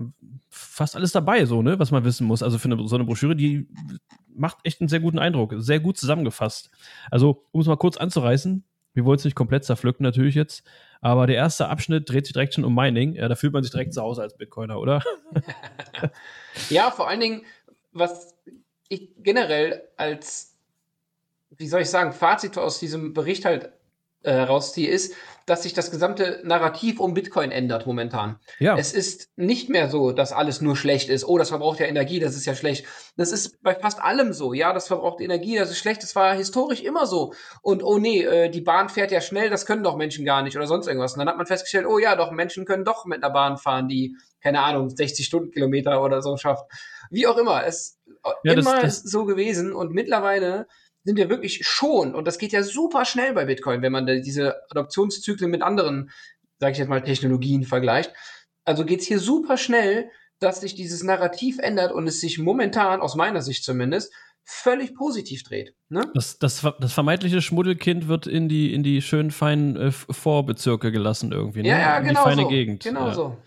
fast 0.51 0.95
alles 0.95 1.11
dabei, 1.11 1.45
so, 1.45 1.63
ne, 1.63 1.79
was 1.79 1.89
man 1.89 2.03
wissen 2.03 2.27
muss. 2.27 2.43
Also 2.43 2.59
für 2.59 2.69
eine, 2.71 2.87
so 2.87 2.95
eine 2.95 3.05
Broschüre, 3.05 3.35
die 3.35 3.67
macht 4.35 4.59
echt 4.63 4.81
einen 4.81 4.87
sehr 4.87 4.99
guten 4.99 5.17
Eindruck. 5.17 5.55
Sehr 5.57 5.79
gut 5.79 5.97
zusammengefasst. 5.97 6.69
Also, 7.09 7.47
um 7.51 7.61
es 7.61 7.67
mal 7.67 7.75
kurz 7.75 7.97
anzureißen, 7.97 8.63
wir 8.93 9.03
wollen 9.03 9.17
es 9.17 9.25
nicht 9.25 9.33
komplett 9.33 9.65
zerpflücken, 9.65 10.03
natürlich 10.03 10.35
jetzt. 10.35 10.63
Aber 11.01 11.25
der 11.25 11.37
erste 11.37 11.69
Abschnitt 11.69 12.07
dreht 12.07 12.27
sich 12.27 12.33
direkt 12.33 12.53
schon 12.53 12.63
um 12.63 12.75
Mining. 12.75 13.15
Ja, 13.15 13.27
da 13.27 13.33
fühlt 13.33 13.51
man 13.51 13.63
sich 13.63 13.71
direkt 13.71 13.95
zu 13.95 14.01
Hause 14.03 14.21
als 14.21 14.37
Bitcoiner, 14.37 14.79
oder? 14.79 15.01
ja, 16.69 16.91
vor 16.91 17.09
allen 17.09 17.19
Dingen, 17.19 17.41
was 17.93 18.35
ich 18.89 19.09
generell 19.17 19.87
als, 19.97 20.55
wie 21.49 21.67
soll 21.67 21.81
ich 21.81 21.89
sagen, 21.89 22.13
Fazit 22.13 22.59
aus 22.59 22.79
diesem 22.79 23.15
Bericht 23.15 23.43
halt 23.43 23.71
äh, 24.23 24.33
rausziehe, 24.41 24.89
ist, 24.89 25.13
dass 25.45 25.63
sich 25.63 25.73
das 25.73 25.91
gesamte 25.91 26.39
Narrativ 26.43 26.99
um 26.99 27.13
Bitcoin 27.13 27.51
ändert 27.51 27.87
momentan. 27.87 28.39
Ja. 28.59 28.77
Es 28.77 28.93
ist 28.93 29.29
nicht 29.35 29.69
mehr 29.69 29.89
so, 29.89 30.11
dass 30.11 30.31
alles 30.31 30.61
nur 30.61 30.75
schlecht 30.75 31.09
ist. 31.09 31.27
Oh, 31.27 31.37
das 31.37 31.49
verbraucht 31.49 31.79
ja 31.79 31.87
Energie, 31.87 32.19
das 32.19 32.35
ist 32.35 32.45
ja 32.45 32.55
schlecht. 32.55 32.85
Das 33.17 33.31
ist 33.31 33.61
bei 33.63 33.75
fast 33.75 34.01
allem 34.01 34.33
so. 34.33 34.53
Ja, 34.53 34.71
das 34.71 34.87
verbraucht 34.87 35.19
Energie, 35.19 35.57
das 35.57 35.71
ist 35.71 35.79
schlecht. 35.79 36.03
Das 36.03 36.15
war 36.15 36.35
historisch 36.35 36.81
immer 36.81 37.07
so. 37.07 37.33
Und 37.61 37.83
oh 37.83 37.97
nee, 37.97 38.21
äh, 38.21 38.49
die 38.49 38.61
Bahn 38.61 38.89
fährt 38.89 39.11
ja 39.11 39.21
schnell, 39.21 39.49
das 39.49 39.65
können 39.65 39.83
doch 39.83 39.97
Menschen 39.97 40.25
gar 40.25 40.43
nicht 40.43 40.55
oder 40.55 40.67
sonst 40.67 40.87
irgendwas. 40.87 41.13
Und 41.13 41.19
dann 41.19 41.27
hat 41.27 41.37
man 41.37 41.47
festgestellt, 41.47 41.87
oh 41.87 41.97
ja, 41.97 42.15
doch, 42.15 42.31
Menschen 42.31 42.65
können 42.65 42.85
doch 42.85 43.05
mit 43.05 43.23
einer 43.23 43.33
Bahn 43.33 43.57
fahren, 43.57 43.87
die, 43.87 44.15
keine 44.41 44.61
Ahnung, 44.61 44.89
60 44.89 45.25
Stundenkilometer 45.25 46.03
oder 46.03 46.21
so 46.21 46.37
schafft. 46.37 46.65
Wie 47.09 47.27
auch 47.27 47.37
immer. 47.37 47.65
Es 47.65 47.99
ja, 48.43 48.53
immer 48.53 48.81
das, 48.81 49.01
das 49.01 49.11
so 49.11 49.25
gewesen 49.25 49.73
und 49.73 49.91
mittlerweile 49.91 50.67
sind 51.03 51.17
wir 51.17 51.29
wirklich 51.29 51.65
schon, 51.65 52.13
und 52.13 52.25
das 52.25 52.37
geht 52.37 52.51
ja 52.51 52.63
super 52.63 53.05
schnell 53.05 53.33
bei 53.33 53.45
Bitcoin, 53.45 53.81
wenn 53.81 53.91
man 53.91 54.05
diese 54.05 54.61
Adoptionszyklen 54.69 55.49
mit 55.49 55.61
anderen, 55.61 56.11
sage 56.59 56.73
ich 56.73 56.77
jetzt 56.77 56.89
mal, 56.89 57.01
Technologien 57.01 57.63
vergleicht. 57.63 58.13
Also 58.65 58.85
geht 58.85 59.01
es 59.01 59.07
hier 59.07 59.19
super 59.19 59.57
schnell, 59.57 60.09
dass 60.39 60.61
sich 60.61 60.75
dieses 60.75 61.03
Narrativ 61.03 61.59
ändert 61.59 61.91
und 61.91 62.07
es 62.07 62.19
sich 62.19 62.39
momentan, 62.39 63.01
aus 63.01 63.15
meiner 63.15 63.41
Sicht 63.41 63.63
zumindest, 63.63 64.13
völlig 64.43 64.95
positiv 64.95 65.43
dreht. 65.43 65.75
Ne? 65.89 66.03
Das, 66.13 66.39
das, 66.39 66.67
das, 66.79 66.93
vermeintliche 66.93 67.41
Schmuddelkind 67.41 68.07
wird 68.07 68.27
in 68.27 68.49
die, 68.49 68.73
in 68.73 68.83
die 68.83 69.01
schönen, 69.01 69.31
feinen 69.31 69.75
äh, 69.75 69.91
Vorbezirke 69.91 70.91
gelassen 70.91 71.31
irgendwie. 71.31 71.61
Ne? 71.61 71.69
Ja, 71.69 71.79
ja, 71.79 71.97
in 71.97 72.07
genau. 72.07 72.23
Die 72.23 72.29
feine 72.29 72.41
so. 72.43 72.47
Gegend. 72.47 72.83
Genau 72.83 73.07
ja. 73.07 73.13
so. 73.13 73.37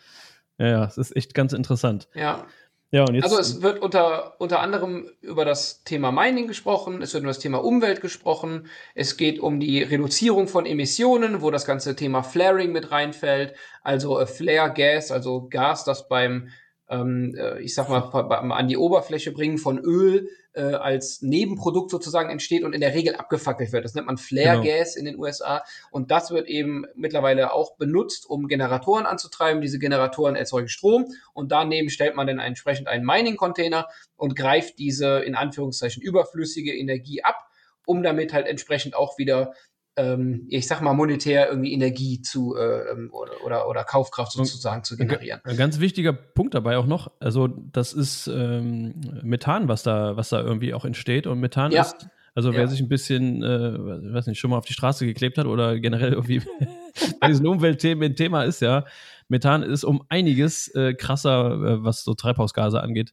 Ja, 0.58 0.66
ja, 0.66 0.84
es 0.84 0.98
ist 0.98 1.16
echt 1.16 1.34
ganz 1.34 1.52
interessant. 1.52 2.08
Ja. 2.14 2.46
Ja, 2.94 3.02
und 3.02 3.16
jetzt 3.16 3.24
also 3.24 3.40
es 3.40 3.60
wird 3.60 3.82
unter, 3.82 4.40
unter 4.40 4.60
anderem 4.60 5.10
über 5.20 5.44
das 5.44 5.82
Thema 5.82 6.12
Mining 6.12 6.46
gesprochen, 6.46 7.02
es 7.02 7.12
wird 7.12 7.24
über 7.24 7.30
das 7.30 7.40
Thema 7.40 7.58
Umwelt 7.64 8.00
gesprochen, 8.00 8.68
es 8.94 9.16
geht 9.16 9.40
um 9.40 9.58
die 9.58 9.82
Reduzierung 9.82 10.46
von 10.46 10.64
Emissionen, 10.64 11.42
wo 11.42 11.50
das 11.50 11.66
ganze 11.66 11.96
Thema 11.96 12.22
Flaring 12.22 12.70
mit 12.70 12.92
reinfällt, 12.92 13.54
also 13.82 14.20
äh, 14.20 14.28
Flare 14.28 14.72
Gas, 14.72 15.10
also 15.10 15.48
Gas, 15.50 15.82
das 15.82 16.06
beim 16.06 16.50
ähm, 16.88 17.34
äh, 17.36 17.60
ich 17.62 17.74
sag 17.74 17.88
mal, 17.88 17.98
an 18.00 18.68
die 18.68 18.76
Oberfläche 18.76 19.32
bringen 19.32 19.58
von 19.58 19.80
Öl 19.80 20.28
äh, 20.54 20.62
als 20.62 21.22
Nebenprodukt 21.22 21.90
sozusagen 21.90 22.30
entsteht 22.30 22.64
und 22.64 22.72
in 22.72 22.80
der 22.80 22.94
Regel 22.94 23.16
abgefackelt 23.16 23.72
wird. 23.72 23.84
Das 23.84 23.94
nennt 23.94 24.06
man 24.06 24.18
Flare 24.18 24.62
genau. 24.62 24.76
Gas 24.78 24.96
in 24.96 25.04
den 25.04 25.18
USA 25.18 25.64
und 25.90 26.10
das 26.10 26.30
wird 26.30 26.48
eben 26.48 26.86
mittlerweile 26.94 27.52
auch 27.52 27.76
benutzt, 27.76 28.28
um 28.28 28.48
Generatoren 28.48 29.06
anzutreiben. 29.06 29.60
Diese 29.60 29.78
Generatoren 29.78 30.36
erzeugen 30.36 30.68
Strom 30.68 31.06
und 31.32 31.52
daneben 31.52 31.90
stellt 31.90 32.16
man 32.16 32.26
dann 32.26 32.38
entsprechend 32.38 32.88
einen 32.88 33.04
Mining-Container 33.04 33.88
und 34.16 34.36
greift 34.36 34.78
diese 34.78 35.20
in 35.20 35.34
Anführungszeichen 35.34 36.02
überflüssige 36.02 36.74
Energie 36.74 37.22
ab, 37.22 37.48
um 37.86 38.02
damit 38.02 38.32
halt 38.32 38.46
entsprechend 38.46 38.94
auch 38.94 39.18
wieder 39.18 39.54
ähm, 39.96 40.46
ich 40.48 40.66
sag 40.66 40.80
mal, 40.80 40.92
monetär 40.92 41.48
irgendwie 41.48 41.72
Energie 41.72 42.20
zu 42.20 42.56
äh, 42.56 42.90
ähm, 42.90 43.10
oder, 43.12 43.44
oder, 43.44 43.68
oder, 43.68 43.84
Kaufkraft 43.84 44.32
sozusagen 44.32 44.82
zu 44.82 44.96
generieren. 44.96 45.40
Ein 45.44 45.56
ganz 45.56 45.78
wichtiger 45.78 46.12
Punkt 46.12 46.54
dabei 46.54 46.78
auch 46.78 46.86
noch, 46.86 47.12
also 47.20 47.46
das 47.46 47.92
ist 47.92 48.26
ähm, 48.26 48.94
Methan, 49.22 49.68
was 49.68 49.84
da, 49.84 50.16
was 50.16 50.30
da 50.30 50.40
irgendwie 50.40 50.74
auch 50.74 50.84
entsteht. 50.84 51.26
Und 51.26 51.38
Methan 51.38 51.70
ja. 51.70 51.82
ist, 51.82 52.08
also 52.34 52.52
wer 52.52 52.62
ja. 52.62 52.66
sich 52.66 52.80
ein 52.80 52.88
bisschen, 52.88 53.42
äh, 53.42 54.14
weiß 54.14 54.26
nicht, 54.26 54.40
schon 54.40 54.50
mal 54.50 54.58
auf 54.58 54.66
die 54.66 54.72
Straße 54.72 55.06
geklebt 55.06 55.38
hat 55.38 55.46
oder 55.46 55.78
generell 55.78 56.12
irgendwie 56.12 56.42
bei 57.20 57.28
diesen 57.28 57.46
Umweltthemen 57.46 58.10
ein 58.10 58.16
Thema 58.16 58.42
ist, 58.42 58.60
ja, 58.60 58.84
Methan 59.28 59.62
ist 59.62 59.84
um 59.84 60.04
einiges 60.08 60.68
äh, 60.74 60.94
krasser, 60.94 61.52
äh, 61.52 61.84
was 61.84 62.02
so 62.02 62.14
Treibhausgase 62.14 62.80
angeht 62.82 63.12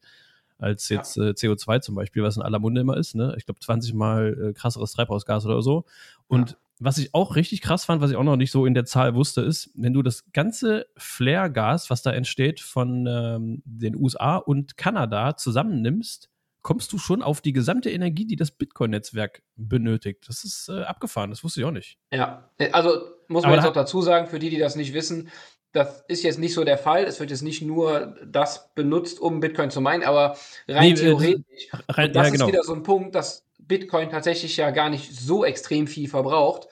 als 0.57 0.89
jetzt 0.89 1.17
ja. 1.17 1.29
äh, 1.29 1.29
CO2 1.29 1.81
zum 1.81 1.95
Beispiel, 1.95 2.21
was 2.21 2.38
in 2.38 2.43
aller 2.43 2.59
Munde 2.59 2.81
immer 2.81 2.95
ist. 2.95 3.15
Ne? 3.15 3.33
Ich 3.38 3.45
glaube, 3.45 3.59
20 3.59 3.95
mal 3.95 4.50
äh, 4.50 4.53
krasseres 4.53 4.91
Treibhausgas 4.93 5.45
oder 5.45 5.61
so. 5.63 5.85
Und 6.27 6.51
ja 6.51 6.57
was 6.83 6.97
ich 6.97 7.13
auch 7.13 7.35
richtig 7.35 7.61
krass 7.61 7.85
fand, 7.85 8.01
was 8.01 8.09
ich 8.09 8.17
auch 8.17 8.23
noch 8.23 8.35
nicht 8.35 8.51
so 8.51 8.65
in 8.65 8.73
der 8.73 8.85
Zahl 8.85 9.13
wusste, 9.13 9.41
ist, 9.41 9.69
wenn 9.75 9.93
du 9.93 10.01
das 10.01 10.31
ganze 10.31 10.88
Flare-Gas, 10.97 11.91
was 11.91 12.01
da 12.01 12.11
entsteht, 12.11 12.59
von 12.59 13.05
ähm, 13.07 13.61
den 13.65 13.95
USA 13.95 14.38
und 14.38 14.77
Kanada 14.77 15.38
zusammennimmst, 15.38 16.29
kommst 16.63 16.91
du 16.91 16.97
schon 16.97 17.21
auf 17.21 17.41
die 17.41 17.53
gesamte 17.53 17.91
Energie, 17.91 18.25
die 18.25 18.35
das 18.35 18.50
Bitcoin-Netzwerk 18.51 19.43
benötigt. 19.55 20.25
Das 20.27 20.43
ist 20.43 20.69
äh, 20.69 20.81
abgefahren, 20.81 21.29
das 21.29 21.43
wusste 21.43 21.61
ich 21.61 21.65
auch 21.65 21.71
nicht. 21.71 22.00
Ja, 22.11 22.50
also 22.71 23.11
muss 23.27 23.43
man 23.43 23.51
Aber 23.51 23.61
jetzt 23.61 23.69
auch 23.69 23.73
dazu 23.73 24.01
sagen, 24.01 24.27
für 24.27 24.39
die, 24.39 24.50
die 24.50 24.59
das 24.59 24.75
nicht 24.75 24.93
wissen, 24.93 25.29
das 25.73 26.03
ist 26.07 26.23
jetzt 26.23 26.39
nicht 26.39 26.53
so 26.53 26.63
der 26.63 26.77
Fall. 26.77 27.05
Es 27.05 27.19
wird 27.19 27.29
jetzt 27.29 27.43
nicht 27.43 27.61
nur 27.61 28.17
das 28.25 28.73
benutzt, 28.73 29.19
um 29.19 29.39
Bitcoin 29.39 29.69
zu 29.69 29.81
meinen, 29.81 30.03
aber 30.03 30.35
rein 30.67 30.81
nee, 30.83 30.91
äh, 30.91 30.95
theoretisch. 30.95 31.69
Rein, 31.88 32.11
das 32.11 32.27
ja, 32.27 32.31
genau. 32.31 32.45
ist 32.45 32.51
wieder 32.51 32.63
so 32.63 32.73
ein 32.73 32.83
Punkt, 32.83 33.15
dass 33.15 33.45
Bitcoin 33.59 34.09
tatsächlich 34.09 34.57
ja 34.57 34.71
gar 34.71 34.89
nicht 34.89 35.15
so 35.17 35.45
extrem 35.45 35.88
viel 35.88 36.09
verbraucht. 36.09 36.67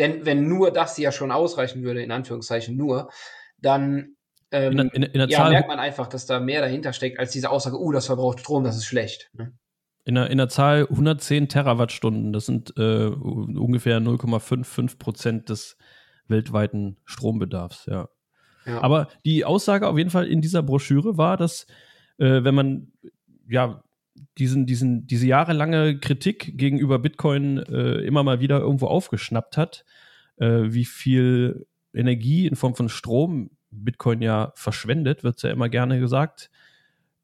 Denn 0.00 0.24
wenn 0.24 0.48
nur 0.48 0.72
das 0.72 0.96
ja 0.96 1.12
schon 1.12 1.30
ausreichen 1.30 1.82
würde, 1.82 2.02
in 2.02 2.10
Anführungszeichen 2.10 2.74
nur, 2.74 3.10
dann 3.58 4.16
ähm, 4.50 4.78
in, 4.78 4.88
in, 4.88 5.02
in 5.02 5.28
ja, 5.28 5.48
merkt 5.50 5.68
man 5.68 5.78
einfach, 5.78 6.06
dass 6.08 6.24
da 6.24 6.40
mehr 6.40 6.62
dahinter 6.62 6.94
steckt, 6.94 7.18
als 7.18 7.32
diese 7.32 7.50
Aussage, 7.50 7.78
oh, 7.78 7.92
das 7.92 8.06
verbraucht 8.06 8.40
Strom, 8.40 8.64
das 8.64 8.76
ist 8.76 8.86
schlecht. 8.86 9.30
Ne? 9.34 9.52
In 10.06 10.14
der, 10.14 10.30
in 10.30 10.38
der 10.38 10.48
Zahl 10.48 10.86
110 10.90 11.48
Terawattstunden, 11.48 12.32
das 12.32 12.46
sind 12.46 12.72
äh, 12.78 13.06
ungefähr 13.08 14.00
0,55 14.00 14.98
Prozent 14.98 15.50
des 15.50 15.76
weltweiten 16.26 16.96
Strombedarfs, 17.04 17.84
ja. 17.86 18.08
ja. 18.64 18.80
Aber 18.82 19.08
die 19.26 19.44
Aussage 19.44 19.86
auf 19.86 19.98
jeden 19.98 20.10
Fall 20.10 20.26
in 20.26 20.40
dieser 20.40 20.62
Broschüre 20.62 21.18
war, 21.18 21.36
dass 21.36 21.66
äh, 22.16 22.42
wenn 22.42 22.54
man 22.54 22.92
ja 23.46 23.84
diesen, 24.38 24.66
diesen, 24.66 25.06
diese 25.06 25.26
jahrelange 25.26 25.98
Kritik 25.98 26.56
gegenüber 26.56 26.98
Bitcoin 26.98 27.58
äh, 27.58 28.00
immer 28.00 28.22
mal 28.22 28.40
wieder 28.40 28.60
irgendwo 28.60 28.86
aufgeschnappt 28.86 29.56
hat, 29.56 29.84
äh, 30.36 30.64
wie 30.64 30.84
viel 30.84 31.66
Energie 31.92 32.46
in 32.46 32.56
Form 32.56 32.74
von 32.74 32.88
Strom 32.88 33.50
Bitcoin 33.70 34.20
ja 34.22 34.52
verschwendet, 34.54 35.22
wird 35.24 35.42
ja 35.42 35.50
immer 35.50 35.68
gerne 35.68 36.00
gesagt, 36.00 36.50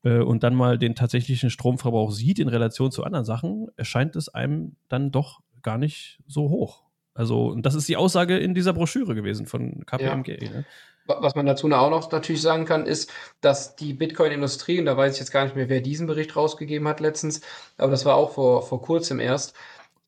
äh, 0.03 0.19
und 0.19 0.43
dann 0.43 0.55
mal 0.55 0.79
den 0.79 0.95
tatsächlichen 0.95 1.51
Stromverbrauch 1.51 2.13
sieht 2.13 2.39
in 2.39 2.49
Relation 2.49 2.93
zu 2.93 3.05
anderen 3.05 3.25
Sachen, 3.25 3.67
erscheint 3.77 4.17
es 4.17 4.29
einem 4.29 4.77
dann 4.89 5.11
doch 5.11 5.41
gar 5.63 5.79
nicht 5.79 6.21
so 6.27 6.49
hoch. 6.49 6.85
Also, 7.15 7.49
und 7.49 7.65
das 7.65 7.75
ist 7.75 7.89
die 7.89 7.97
Aussage 7.97 8.37
in 8.39 8.55
dieser 8.55 8.73
Broschüre 8.73 9.15
gewesen 9.15 9.47
von 9.47 9.85
KPMG. 9.87 10.43
Ja. 10.43 10.51
Ne? 10.51 10.65
Was 11.07 11.35
man 11.35 11.47
dazu 11.47 11.71
auch 11.71 11.91
noch 11.91 12.11
natürlich 12.11 12.43
sagen 12.43 12.65
kann, 12.65 12.87
ist, 12.87 13.13
dass 13.41 13.77
die 13.77 13.93
Bitcoin-Industrie, 13.93 14.79
und 14.79 14.87
da 14.87 14.97
weiß 14.97 15.15
ich 15.15 15.21
jetzt 15.21 15.31
gar 15.31 15.45
nicht 15.45 15.57
mehr, 15.57 15.69
wer 15.69 15.81
diesen 15.81 16.07
Bericht 16.07 16.37
rausgegeben 16.37 16.89
hat 16.89 17.01
letztens, 17.01 17.41
aber 17.77 17.91
das 17.91 18.05
war 18.05 18.17
auch 18.17 18.33
vor, 18.33 18.63
vor 18.63 18.83
kurzem 18.83 19.21
erst. 19.21 19.55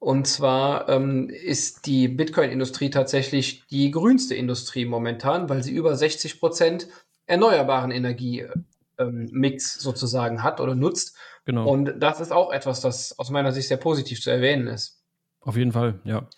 Und 0.01 0.27
zwar 0.27 0.89
ähm, 0.89 1.29
ist 1.29 1.87
die 1.87 2.07
Bitcoin-Industrie 2.09 2.91
tatsächlich 2.91 3.67
die 3.67 3.91
grünste 3.91 4.35
Industrie 4.35 4.85
momentan, 4.85 5.49
weil 5.49 5.63
sie 5.63 5.73
über 5.73 5.97
60 5.97 6.39
Prozent 6.39 6.89
erneuerbaren 7.27 7.91
Energie-Mix 7.91 8.55
ähm, 8.99 9.81
sozusagen 9.81 10.43
hat 10.43 10.61
oder 10.61 10.75
nutzt. 10.75 11.17
Genau. 11.45 11.69
Und 11.69 11.99
das 11.99 12.21
ist 12.21 12.33
auch 12.33 12.53
etwas, 12.53 12.81
das 12.81 13.19
aus 13.19 13.31
meiner 13.31 13.53
Sicht 13.53 13.69
sehr 13.69 13.77
positiv 13.77 14.21
zu 14.21 14.31
erwähnen 14.31 14.69
ist. 14.69 15.03
Auf 15.41 15.57
jeden 15.57 15.73
Fall, 15.73 16.01
ja. 16.05 16.29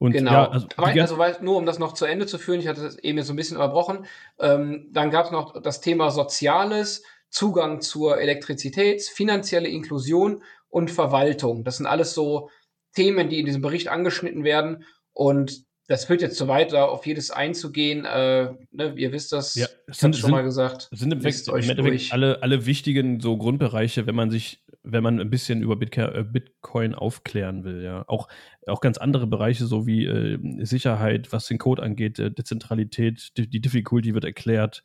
Und 0.00 0.12
genau. 0.12 0.32
Ja, 0.32 0.50
also, 0.78 1.20
also 1.20 1.44
nur 1.44 1.58
um 1.58 1.66
das 1.66 1.78
noch 1.78 1.92
zu 1.92 2.06
Ende 2.06 2.24
zu 2.24 2.38
führen, 2.38 2.58
ich 2.58 2.68
hatte 2.68 2.82
das 2.82 2.98
eben 2.98 3.18
jetzt 3.18 3.26
so 3.26 3.34
ein 3.34 3.36
bisschen 3.36 3.58
überbrochen. 3.58 4.06
Ähm, 4.38 4.88
dann 4.92 5.10
gab 5.10 5.26
es 5.26 5.30
noch 5.30 5.60
das 5.60 5.82
Thema 5.82 6.10
Soziales, 6.10 7.02
Zugang 7.28 7.82
zur 7.82 8.18
Elektrizität, 8.18 9.02
finanzielle 9.02 9.68
Inklusion 9.68 10.42
und 10.70 10.90
Verwaltung. 10.90 11.64
Das 11.64 11.76
sind 11.76 11.84
alles 11.84 12.14
so 12.14 12.48
Themen, 12.94 13.28
die 13.28 13.40
in 13.40 13.44
diesem 13.44 13.60
Bericht 13.60 13.88
angeschnitten 13.88 14.42
werden. 14.42 14.84
Und 15.12 15.64
das 15.86 16.06
führt 16.06 16.22
jetzt 16.22 16.38
zu 16.38 16.48
weit, 16.48 16.72
da 16.72 16.86
auf 16.86 17.04
jedes 17.04 17.30
einzugehen. 17.30 18.06
Äh, 18.06 18.54
ne, 18.70 18.94
ihr 18.96 19.12
wisst 19.12 19.32
das, 19.32 19.54
ja, 19.54 19.66
ich 19.86 20.02
habe 20.02 20.14
schon 20.14 20.30
mal 20.30 20.42
gesagt. 20.42 20.88
Sind 20.92 21.12
im 21.12 21.20
euch 21.22 21.64
im 21.64 21.70
Endeffekt 21.70 22.12
alle, 22.14 22.42
alle 22.42 22.64
wichtigen 22.64 23.20
so 23.20 23.36
Grundbereiche, 23.36 24.06
wenn 24.06 24.14
man 24.14 24.30
sich 24.30 24.62
wenn 24.82 25.02
man 25.02 25.20
ein 25.20 25.30
bisschen 25.30 25.62
über 25.62 25.74
äh, 25.80 26.24
Bitcoin 26.24 26.94
aufklären 26.94 27.64
will, 27.64 27.82
ja. 27.82 28.04
Auch, 28.06 28.28
auch 28.66 28.80
ganz 28.80 28.98
andere 28.98 29.26
Bereiche, 29.26 29.66
so 29.66 29.86
wie 29.86 30.06
äh, 30.06 30.38
Sicherheit, 30.64 31.32
was 31.32 31.46
den 31.46 31.58
Code 31.58 31.82
angeht, 31.82 32.18
äh, 32.18 32.30
Dezentralität, 32.30 33.36
die, 33.36 33.48
die 33.48 33.60
Difficulty 33.60 34.14
wird 34.14 34.24
erklärt. 34.24 34.82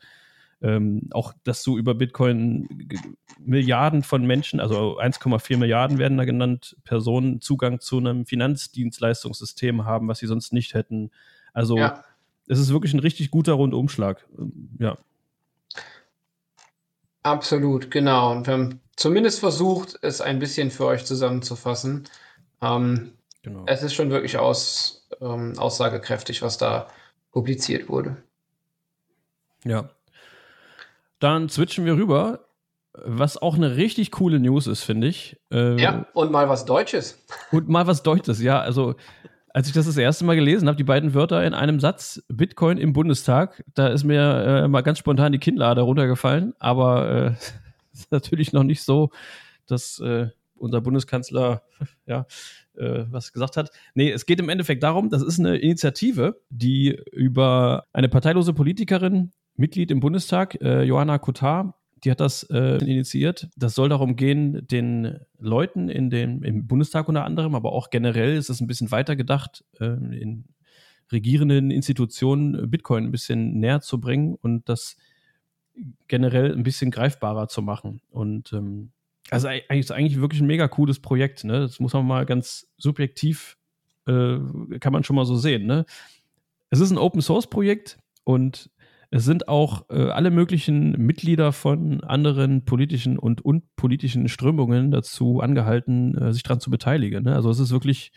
Ähm, 0.61 1.09
auch, 1.11 1.33
dass 1.43 1.63
du 1.63 1.77
über 1.77 1.95
Bitcoin 1.95 2.67
Milliarden 3.39 4.03
von 4.03 4.25
Menschen, 4.25 4.59
also 4.59 4.99
1,4 4.99 5.57
Milliarden 5.57 5.97
werden 5.97 6.17
da 6.17 6.25
genannt, 6.25 6.77
Personen 6.83 7.41
Zugang 7.41 7.79
zu 7.79 7.97
einem 7.97 8.25
Finanzdienstleistungssystem 8.25 9.85
haben, 9.85 10.07
was 10.07 10.19
sie 10.19 10.27
sonst 10.27 10.53
nicht 10.53 10.73
hätten. 10.73 11.11
Also 11.53 11.77
ja. 11.77 12.03
es 12.47 12.59
ist 12.59 12.71
wirklich 12.71 12.93
ein 12.93 12.99
richtig 12.99 13.31
guter 13.31 13.53
Rundumschlag. 13.53 14.25
Ähm, 14.37 14.69
ja. 14.79 14.97
Absolut, 17.25 17.89
genau. 17.89 18.33
Und 18.33 18.45
wir 18.45 18.53
haben 18.53 18.81
zumindest 18.95 19.39
versucht, 19.39 19.97
es 20.03 20.21
ein 20.21 20.37
bisschen 20.37 20.69
für 20.69 20.85
euch 20.85 21.05
zusammenzufassen. 21.05 22.07
Ähm, 22.61 23.13
genau. 23.41 23.63
Es 23.65 23.81
ist 23.81 23.95
schon 23.95 24.11
wirklich 24.11 24.37
aus, 24.37 25.07
ähm, 25.21 25.57
aussagekräftig, 25.57 26.43
was 26.43 26.59
da 26.59 26.87
publiziert 27.31 27.89
wurde. 27.89 28.17
Ja. 29.63 29.89
Dann 31.17 31.49
switchen 31.49 31.85
wir 31.85 31.95
rüber, 31.95 32.45
was 32.93 33.41
auch 33.41 33.55
eine 33.55 33.75
richtig 33.75 34.11
coole 34.11 34.39
News 34.39 34.67
ist, 34.67 34.83
finde 34.83 35.07
ich. 35.07 35.41
Äh, 35.51 35.81
ja, 35.81 36.05
und 36.13 36.31
mal 36.31 36.47
was 36.47 36.65
Deutsches. 36.65 37.25
Und 37.51 37.69
mal 37.69 37.87
was 37.87 38.03
Deutsches, 38.03 38.39
ja. 38.39 38.61
Also, 38.61 38.93
als 39.55 39.67
ich 39.67 39.73
das 39.73 39.85
das 39.85 39.95
erste 39.95 40.25
Mal 40.25 40.35
gelesen 40.35 40.67
habe, 40.67 40.75
die 40.75 40.83
beiden 40.83 41.13
Wörter 41.13 41.41
in 41.45 41.53
einem 41.53 41.79
Satz, 41.79 42.21
Bitcoin 42.27 42.77
im 42.77 42.91
Bundestag, 42.91 43.63
da 43.73 43.87
ist 43.87 44.03
mir 44.03 44.19
äh, 44.19 44.67
mal 44.67 44.81
ganz 44.81 44.99
spontan 44.99 45.31
die 45.31 45.37
Kinnlade 45.37 45.79
runtergefallen. 45.79 46.53
Aber 46.59 47.09
äh, 47.09 47.31
ist 47.93 48.11
natürlich 48.11 48.51
noch 48.51 48.63
nicht 48.63 48.83
so, 48.83 49.11
dass 49.65 50.01
äh, 50.01 50.27
unser 50.57 50.81
Bundeskanzler 50.81 51.61
ja 52.05 52.25
äh, 52.75 53.05
was 53.09 53.31
gesagt 53.31 53.55
hat. 53.55 53.71
Nee, 53.93 54.11
es 54.11 54.25
geht 54.25 54.41
im 54.41 54.49
Endeffekt 54.49 54.83
darum, 54.83 55.09
das 55.09 55.21
ist 55.21 55.39
eine 55.39 55.55
Initiative, 55.55 56.41
die 56.49 57.01
über 57.13 57.85
eine 57.93 58.09
parteilose 58.09 58.53
Politikerin, 58.53 59.31
Mitglied 59.55 59.89
im 59.89 60.01
Bundestag, 60.01 60.59
äh, 60.61 60.83
Johanna 60.83 61.17
Kotar, 61.17 61.79
die 62.05 62.11
hat 62.11 62.19
das 62.19 62.43
äh, 62.43 62.77
initiiert. 62.77 63.49
Das 63.57 63.73
soll 63.73 63.89
darum 63.89 64.15
gehen, 64.15 64.67
den 64.67 65.19
Leuten 65.39 65.89
in 65.89 66.11
dem, 66.11 66.43
im 66.43 66.67
Bundestag 66.67 67.09
unter 67.09 67.25
anderem, 67.25 67.55
aber 67.55 67.73
auch 67.73 67.89
generell 67.89 68.37
ist 68.37 68.49
es 68.49 68.61
ein 68.61 68.67
bisschen 68.67 68.91
weiter 68.91 69.15
gedacht, 69.15 69.65
äh, 69.79 69.85
in 69.85 70.45
regierenden 71.11 71.71
Institutionen 71.71 72.69
Bitcoin 72.69 73.05
ein 73.05 73.11
bisschen 73.11 73.59
näher 73.59 73.81
zu 73.81 73.99
bringen 73.99 74.35
und 74.35 74.69
das 74.69 74.97
generell 76.07 76.53
ein 76.53 76.63
bisschen 76.63 76.91
greifbarer 76.91 77.47
zu 77.47 77.61
machen. 77.61 78.01
Und 78.09 78.53
ähm, 78.53 78.91
also 79.31 79.47
eigentlich 79.47 79.79
ist 79.79 79.91
eigentlich 79.91 80.21
wirklich 80.21 80.41
ein 80.41 80.47
mega 80.47 80.67
cooles 80.67 80.99
Projekt. 80.99 81.43
Ne? 81.43 81.61
Das 81.61 81.79
muss 81.79 81.93
man 81.93 82.05
mal 82.05 82.25
ganz 82.25 82.67
subjektiv, 82.77 83.57
äh, 84.07 84.37
kann 84.79 84.93
man 84.93 85.03
schon 85.03 85.15
mal 85.15 85.25
so 85.25 85.35
sehen. 85.35 85.65
Ne? 85.65 85.85
Es 86.69 86.79
ist 86.79 86.91
ein 86.91 86.97
Open 86.97 87.21
Source 87.21 87.47
Projekt 87.47 87.97
und 88.23 88.69
es 89.11 89.25
sind 89.25 89.47
auch 89.47 89.89
äh, 89.89 90.09
alle 90.09 90.31
möglichen 90.31 90.91
Mitglieder 90.91 91.51
von 91.51 92.03
anderen 92.03 92.65
politischen 92.65 93.17
und 93.17 93.43
unpolitischen 93.43 94.27
Strömungen 94.27 94.91
dazu 94.91 95.41
angehalten, 95.41 96.17
äh, 96.17 96.33
sich 96.33 96.43
daran 96.43 96.59
zu 96.59 96.69
beteiligen. 96.69 97.23
Ne? 97.23 97.35
Also 97.35 97.49
es 97.49 97.59
ist 97.59 97.71
wirklich, 97.71 98.11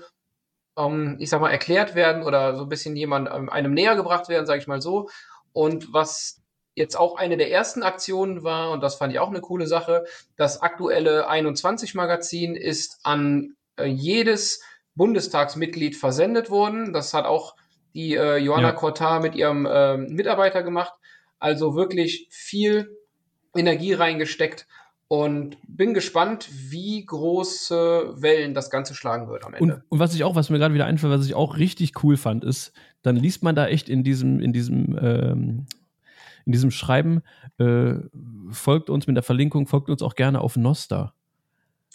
ähm, 0.77 1.17
ich 1.19 1.29
sag 1.29 1.41
mal, 1.41 1.51
erklärt 1.51 1.93
werden 1.93 2.23
oder 2.23 2.55
so 2.55 2.63
ein 2.63 2.69
bisschen 2.69 2.95
jemand 2.95 3.29
ähm, 3.31 3.49
einem 3.49 3.73
näher 3.73 3.95
gebracht 3.95 4.29
werden, 4.29 4.45
sage 4.45 4.61
ich 4.61 4.67
mal 4.67 4.81
so. 4.81 5.09
Und 5.51 5.93
was 5.93 6.41
jetzt 6.75 6.95
auch 6.95 7.17
eine 7.17 7.37
der 7.37 7.51
ersten 7.51 7.83
Aktionen 7.83 8.43
war, 8.43 8.71
und 8.71 8.81
das 8.81 8.95
fand 8.95 9.11
ich 9.11 9.19
auch 9.19 9.29
eine 9.29 9.41
coole 9.41 9.67
Sache, 9.67 10.05
das 10.37 10.61
aktuelle 10.61 11.27
21 11.27 11.95
Magazin 11.95 12.55
ist 12.55 12.99
an 13.03 13.57
äh, 13.77 13.85
jedes 13.85 14.61
Bundestagsmitglied 14.95 15.97
versendet 15.97 16.49
worden. 16.49 16.93
Das 16.93 17.13
hat 17.13 17.25
auch 17.25 17.55
die 17.93 18.15
äh, 18.15 18.37
Johanna 18.37 18.69
ja. 18.69 18.73
Cortar 18.73 19.19
mit 19.19 19.35
ihrem 19.35 19.65
äh, 19.65 19.97
Mitarbeiter 19.97 20.63
gemacht. 20.63 20.93
Also 21.39 21.75
wirklich 21.75 22.27
viel 22.29 22.97
Energie 23.55 23.93
reingesteckt 23.93 24.67
und 25.07 25.57
bin 25.67 25.93
gespannt, 25.93 26.49
wie 26.51 27.05
große 27.05 28.13
Wellen 28.17 28.53
das 28.53 28.69
Ganze 28.69 28.93
schlagen 28.93 29.29
wird 29.29 29.45
am 29.45 29.53
Ende. 29.53 29.75
Und, 29.75 29.83
und 29.89 29.99
was 29.99 30.13
ich 30.13 30.23
auch, 30.23 30.35
was 30.35 30.49
mir 30.49 30.59
gerade 30.59 30.73
wieder 30.73 30.85
einfällt, 30.85 31.13
was 31.13 31.25
ich 31.25 31.35
auch 31.35 31.57
richtig 31.57 32.03
cool 32.03 32.17
fand, 32.17 32.43
ist, 32.43 32.73
dann 33.03 33.15
liest 33.15 33.43
man 33.43 33.55
da 33.55 33.67
echt 33.67 33.89
in 33.89 34.03
diesem, 34.03 34.41
in 34.41 34.51
diesem, 34.51 34.97
ähm, 35.01 35.65
in 36.45 36.51
diesem 36.51 36.71
Schreiben, 36.71 37.21
äh, 37.57 37.95
folgt 38.49 38.89
uns 38.89 39.07
mit 39.07 39.15
der 39.15 39.23
Verlinkung, 39.23 39.67
folgt 39.67 39.89
uns 39.89 40.01
auch 40.01 40.15
gerne 40.15 40.41
auf 40.41 40.57
Nosta. 40.57 41.13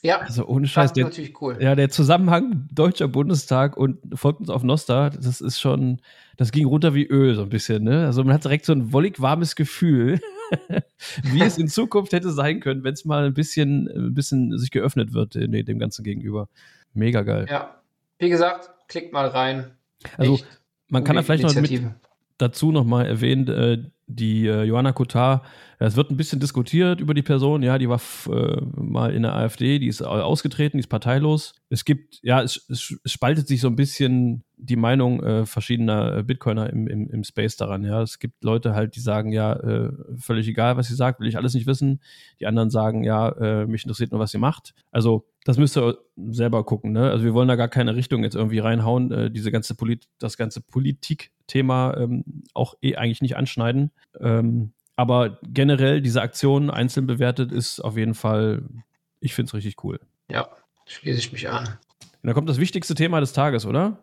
Ja, 0.02 0.18
also 0.18 0.46
ohne 0.46 0.66
Scheiß. 0.66 0.92
Das 0.92 0.98
ist 0.98 1.04
natürlich 1.04 1.40
cool. 1.40 1.56
Ja, 1.60 1.76
der 1.76 1.88
Zusammenhang 1.88 2.68
Deutscher 2.72 3.06
Bundestag 3.06 3.76
und 3.76 3.98
folgt 4.14 4.40
uns 4.40 4.50
auf 4.50 4.64
Nosta, 4.64 5.10
das 5.10 5.40
ist 5.40 5.60
schon, 5.60 6.00
das 6.36 6.50
ging 6.50 6.66
runter 6.66 6.92
wie 6.92 7.06
Öl 7.06 7.36
so 7.36 7.42
ein 7.42 7.48
bisschen. 7.48 7.84
Ne? 7.84 8.04
Also 8.04 8.24
man 8.24 8.34
hat 8.34 8.42
direkt 8.42 8.64
so 8.64 8.72
ein 8.72 8.92
wollig 8.92 9.20
warmes 9.20 9.54
Gefühl, 9.54 10.20
wie 11.22 11.40
es 11.40 11.56
in 11.56 11.68
Zukunft 11.68 12.12
hätte 12.12 12.32
sein 12.32 12.58
können, 12.58 12.82
wenn 12.82 12.94
es 12.94 13.04
mal 13.04 13.26
ein 13.26 13.34
bisschen, 13.34 13.88
ein 13.88 14.14
bisschen 14.14 14.58
sich 14.58 14.72
geöffnet 14.72 15.12
wird 15.12 15.36
in 15.36 15.52
dem 15.52 15.78
Ganzen 15.78 16.02
gegenüber. 16.02 16.48
Mega 16.94 17.22
geil. 17.22 17.46
Ja, 17.48 17.80
wie 18.18 18.28
gesagt, 18.28 18.70
klickt 18.88 19.12
mal 19.12 19.28
rein. 19.28 19.70
Also 20.18 20.34
Echt 20.34 20.46
man 20.88 21.04
kann 21.04 21.16
da 21.16 21.22
vielleicht 21.22 21.44
noch 21.44 21.54
mit 21.54 21.82
dazu 22.36 22.70
noch 22.72 22.84
mal 22.84 23.06
erwähnen, 23.06 23.48
äh, 23.48 23.78
die 24.14 24.46
äh, 24.46 24.64
Johanna 24.64 24.92
Kotar, 24.92 25.42
es 25.78 25.96
wird 25.96 26.10
ein 26.10 26.16
bisschen 26.16 26.38
diskutiert 26.38 27.00
über 27.00 27.12
die 27.12 27.22
Person, 27.22 27.62
ja, 27.62 27.76
die 27.76 27.88
war 27.88 28.00
äh, 28.28 28.60
mal 28.76 29.12
in 29.12 29.22
der 29.22 29.34
AfD, 29.34 29.78
die 29.78 29.88
ist 29.88 30.02
ausgetreten, 30.02 30.76
die 30.76 30.82
ist 30.82 30.88
parteilos. 30.88 31.54
Es 31.70 31.84
gibt, 31.84 32.20
ja, 32.22 32.40
es, 32.40 32.64
es, 32.68 32.94
spaltet 33.04 33.48
sich 33.48 33.60
so 33.60 33.68
ein 33.68 33.74
bisschen 33.74 34.44
die 34.56 34.76
Meinung 34.76 35.22
äh, 35.22 35.44
verschiedener 35.44 36.18
äh, 36.18 36.22
Bitcoiner 36.22 36.70
im, 36.70 36.86
im, 36.86 37.10
im 37.10 37.24
Space 37.24 37.56
daran, 37.56 37.84
ja. 37.84 38.00
Es 38.00 38.20
gibt 38.20 38.44
Leute 38.44 38.74
halt, 38.74 38.94
die 38.94 39.00
sagen, 39.00 39.32
ja, 39.32 39.54
äh, 39.54 39.90
völlig 40.18 40.46
egal, 40.46 40.76
was 40.76 40.86
sie 40.86 40.94
sagt, 40.94 41.18
will 41.18 41.26
ich 41.26 41.36
alles 41.36 41.54
nicht 41.54 41.66
wissen. 41.66 42.00
Die 42.38 42.46
anderen 42.46 42.70
sagen, 42.70 43.02
ja, 43.02 43.30
äh, 43.30 43.66
mich 43.66 43.82
interessiert 43.82 44.12
nur, 44.12 44.20
was 44.20 44.30
sie 44.30 44.38
macht. 44.38 44.74
Also, 44.92 45.26
das 45.44 45.58
müsst 45.58 45.76
ihr 45.76 45.98
selber 46.16 46.64
gucken, 46.64 46.92
ne? 46.92 47.10
Also, 47.10 47.24
wir 47.24 47.34
wollen 47.34 47.48
da 47.48 47.56
gar 47.56 47.68
keine 47.68 47.96
Richtung 47.96 48.22
jetzt 48.22 48.36
irgendwie 48.36 48.60
reinhauen, 48.60 49.32
diese 49.32 49.50
ganze 49.50 49.74
Polit 49.74 50.06
das 50.18 50.36
ganze 50.36 50.60
Politik-Thema 51.52 51.96
ähm, 51.98 52.24
auch 52.54 52.74
eh 52.82 52.96
eigentlich 52.96 53.22
nicht 53.22 53.36
anschneiden. 53.36 53.90
Ähm, 54.20 54.72
aber 54.96 55.38
generell 55.42 56.00
diese 56.00 56.22
Aktion 56.22 56.70
einzeln 56.70 57.06
bewertet 57.06 57.52
ist 57.52 57.80
auf 57.80 57.96
jeden 57.96 58.14
Fall, 58.14 58.62
ich 59.20 59.34
finde 59.34 59.48
es 59.48 59.54
richtig 59.54 59.82
cool. 59.84 60.00
Ja, 60.30 60.48
schließe 60.86 61.18
ich 61.18 61.32
mich 61.32 61.48
an. 61.48 61.66
Und 61.66 62.26
dann 62.26 62.34
kommt 62.34 62.48
das 62.48 62.58
wichtigste 62.58 62.94
Thema 62.94 63.20
des 63.20 63.32
Tages, 63.32 63.66
oder? 63.66 63.98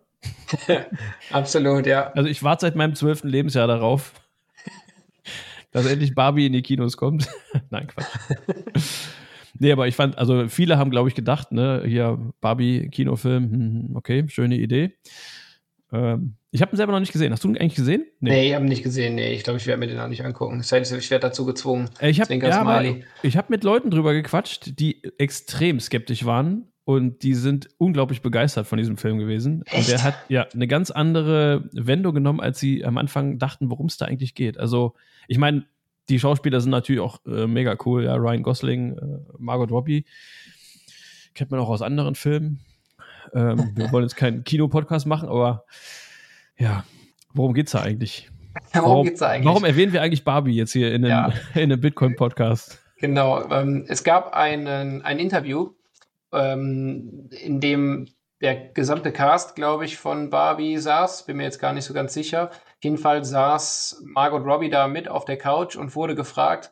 Absolut, 1.31 1.85
ja. 1.85 2.11
Also 2.11 2.29
ich 2.29 2.43
warte 2.43 2.61
seit 2.61 2.75
meinem 2.75 2.95
zwölften 2.95 3.29
Lebensjahr 3.29 3.67
darauf, 3.67 4.13
dass 5.71 5.85
endlich 5.85 6.15
Barbie 6.15 6.47
in 6.47 6.53
die 6.53 6.61
Kinos 6.61 6.97
kommt. 6.97 7.27
Nein, 7.69 7.87
Quatsch. 7.87 8.07
nee, 9.59 9.71
aber 9.71 9.87
ich 9.87 9.95
fand, 9.95 10.17
also 10.17 10.49
viele 10.49 10.77
haben, 10.77 10.91
glaube 10.91 11.07
ich, 11.07 11.15
gedacht, 11.15 11.51
ne, 11.51 11.83
hier 11.85 12.19
Barbie-Kinofilm, 12.41 13.43
hm, 13.43 13.51
hm, 13.51 13.95
okay, 13.95 14.25
schöne 14.27 14.57
Idee. 14.57 14.97
Ähm, 15.91 16.35
ich 16.51 16.61
habe 16.61 16.73
ihn 16.73 16.77
selber 16.77 16.93
noch 16.93 16.99
nicht 16.99 17.11
gesehen. 17.11 17.31
Hast 17.31 17.43
du 17.43 17.49
ihn 17.49 17.57
eigentlich 17.57 17.75
gesehen? 17.75 18.05
Nee, 18.19 18.29
nee 18.31 18.47
ich 18.49 18.55
habe 18.55 18.65
ihn 18.65 18.69
nicht 18.69 18.83
gesehen. 18.83 19.15
Nee, 19.15 19.33
ich 19.33 19.43
glaube, 19.43 19.57
ich 19.57 19.67
werde 19.67 19.79
mir 19.79 19.87
den 19.87 19.99
auch 19.99 20.07
nicht 20.07 20.23
angucken. 20.23 20.61
Ich 20.61 20.71
werde 20.71 21.19
dazu 21.19 21.45
gezwungen. 21.45 21.89
Äh, 21.99 22.09
ich 22.09 22.21
habe 22.21 22.33
ja, 22.33 23.35
hab 23.35 23.49
mit 23.49 23.63
Leuten 23.63 23.91
drüber 23.91 24.13
gequatscht, 24.13 24.79
die 24.79 25.01
extrem 25.17 25.79
skeptisch 25.79 26.25
waren 26.25 26.65
und 26.85 27.21
die 27.21 27.35
sind 27.35 27.69
unglaublich 27.77 28.21
begeistert 28.21 28.65
von 28.65 28.79
diesem 28.79 28.97
Film 28.97 29.19
gewesen. 29.19 29.63
Echt? 29.67 29.77
Und 29.77 29.89
der 29.89 30.03
hat 30.03 30.15
ja 30.27 30.47
eine 30.51 30.67
ganz 30.67 30.89
andere 30.89 31.69
Wendung 31.71 32.15
genommen, 32.15 32.39
als 32.39 32.59
sie 32.59 32.83
am 32.83 32.97
Anfang 32.97 33.37
dachten, 33.37 33.69
worum 33.69 33.85
es 33.85 33.97
da 33.97 34.05
eigentlich 34.05 34.33
geht. 34.33 34.59
Also, 34.59 34.95
ich 35.27 35.37
meine, 35.37 35.65
die 36.09 36.19
Schauspieler 36.19 36.59
sind 36.61 36.71
natürlich 36.71 37.01
auch 37.01 37.23
äh, 37.27 37.45
mega 37.45 37.77
cool. 37.85 38.05
Ja, 38.05 38.15
Ryan 38.15 38.41
Gosling, 38.41 38.97
äh, 38.97 39.19
Margot 39.37 39.69
Robbie. 39.69 40.05
Kennt 41.35 41.51
man 41.51 41.59
auch 41.59 41.69
aus 41.69 41.83
anderen 41.83 42.15
Filmen. 42.15 42.61
Ähm, 43.33 43.71
wir 43.75 43.91
wollen 43.91 44.03
jetzt 44.03 44.15
keinen 44.15 44.43
Kinopodcast 44.43 45.05
machen, 45.05 45.29
aber 45.29 45.65
ja, 46.57 46.83
worum 47.33 47.53
geht 47.53 47.67
es 47.67 47.73
da 47.73 47.81
eigentlich? 47.81 48.29
Worum, 48.73 48.89
warum 48.89 49.05
geht's 49.05 49.19
da 49.19 49.27
eigentlich? 49.29 49.45
Warum 49.45 49.63
erwähnen 49.63 49.93
wir 49.93 50.01
eigentlich 50.01 50.23
Barbie 50.23 50.55
jetzt 50.55 50.73
hier 50.73 50.93
in 50.93 51.05
einem, 51.05 51.31
ja. 51.31 51.33
einem 51.61 51.79
Bitcoin-Podcast? 51.79 52.81
Genau, 52.97 53.47
ähm, 53.51 53.85
es 53.87 54.03
gab 54.03 54.33
einen, 54.33 55.03
ein 55.03 55.19
Interview, 55.19 55.71
ähm, 56.33 57.29
in 57.31 57.59
dem 57.59 58.07
der 58.41 58.55
gesamte 58.55 59.11
Cast, 59.11 59.55
glaube 59.55 59.85
ich, 59.85 59.97
von 59.97 60.29
Barbie 60.29 60.77
saß. 60.77 61.25
Bin 61.25 61.37
mir 61.37 61.43
jetzt 61.43 61.59
gar 61.59 61.73
nicht 61.73 61.85
so 61.85 61.93
ganz 61.93 62.13
sicher. 62.13 62.49
Auf 62.49 62.83
jeden 62.83 62.97
Fall 62.97 63.23
saß 63.23 64.03
Margot 64.05 64.45
Robbie 64.45 64.69
da 64.69 64.87
mit 64.87 65.07
auf 65.07 65.25
der 65.25 65.37
Couch 65.37 65.75
und 65.75 65.95
wurde 65.95 66.15
gefragt, 66.15 66.71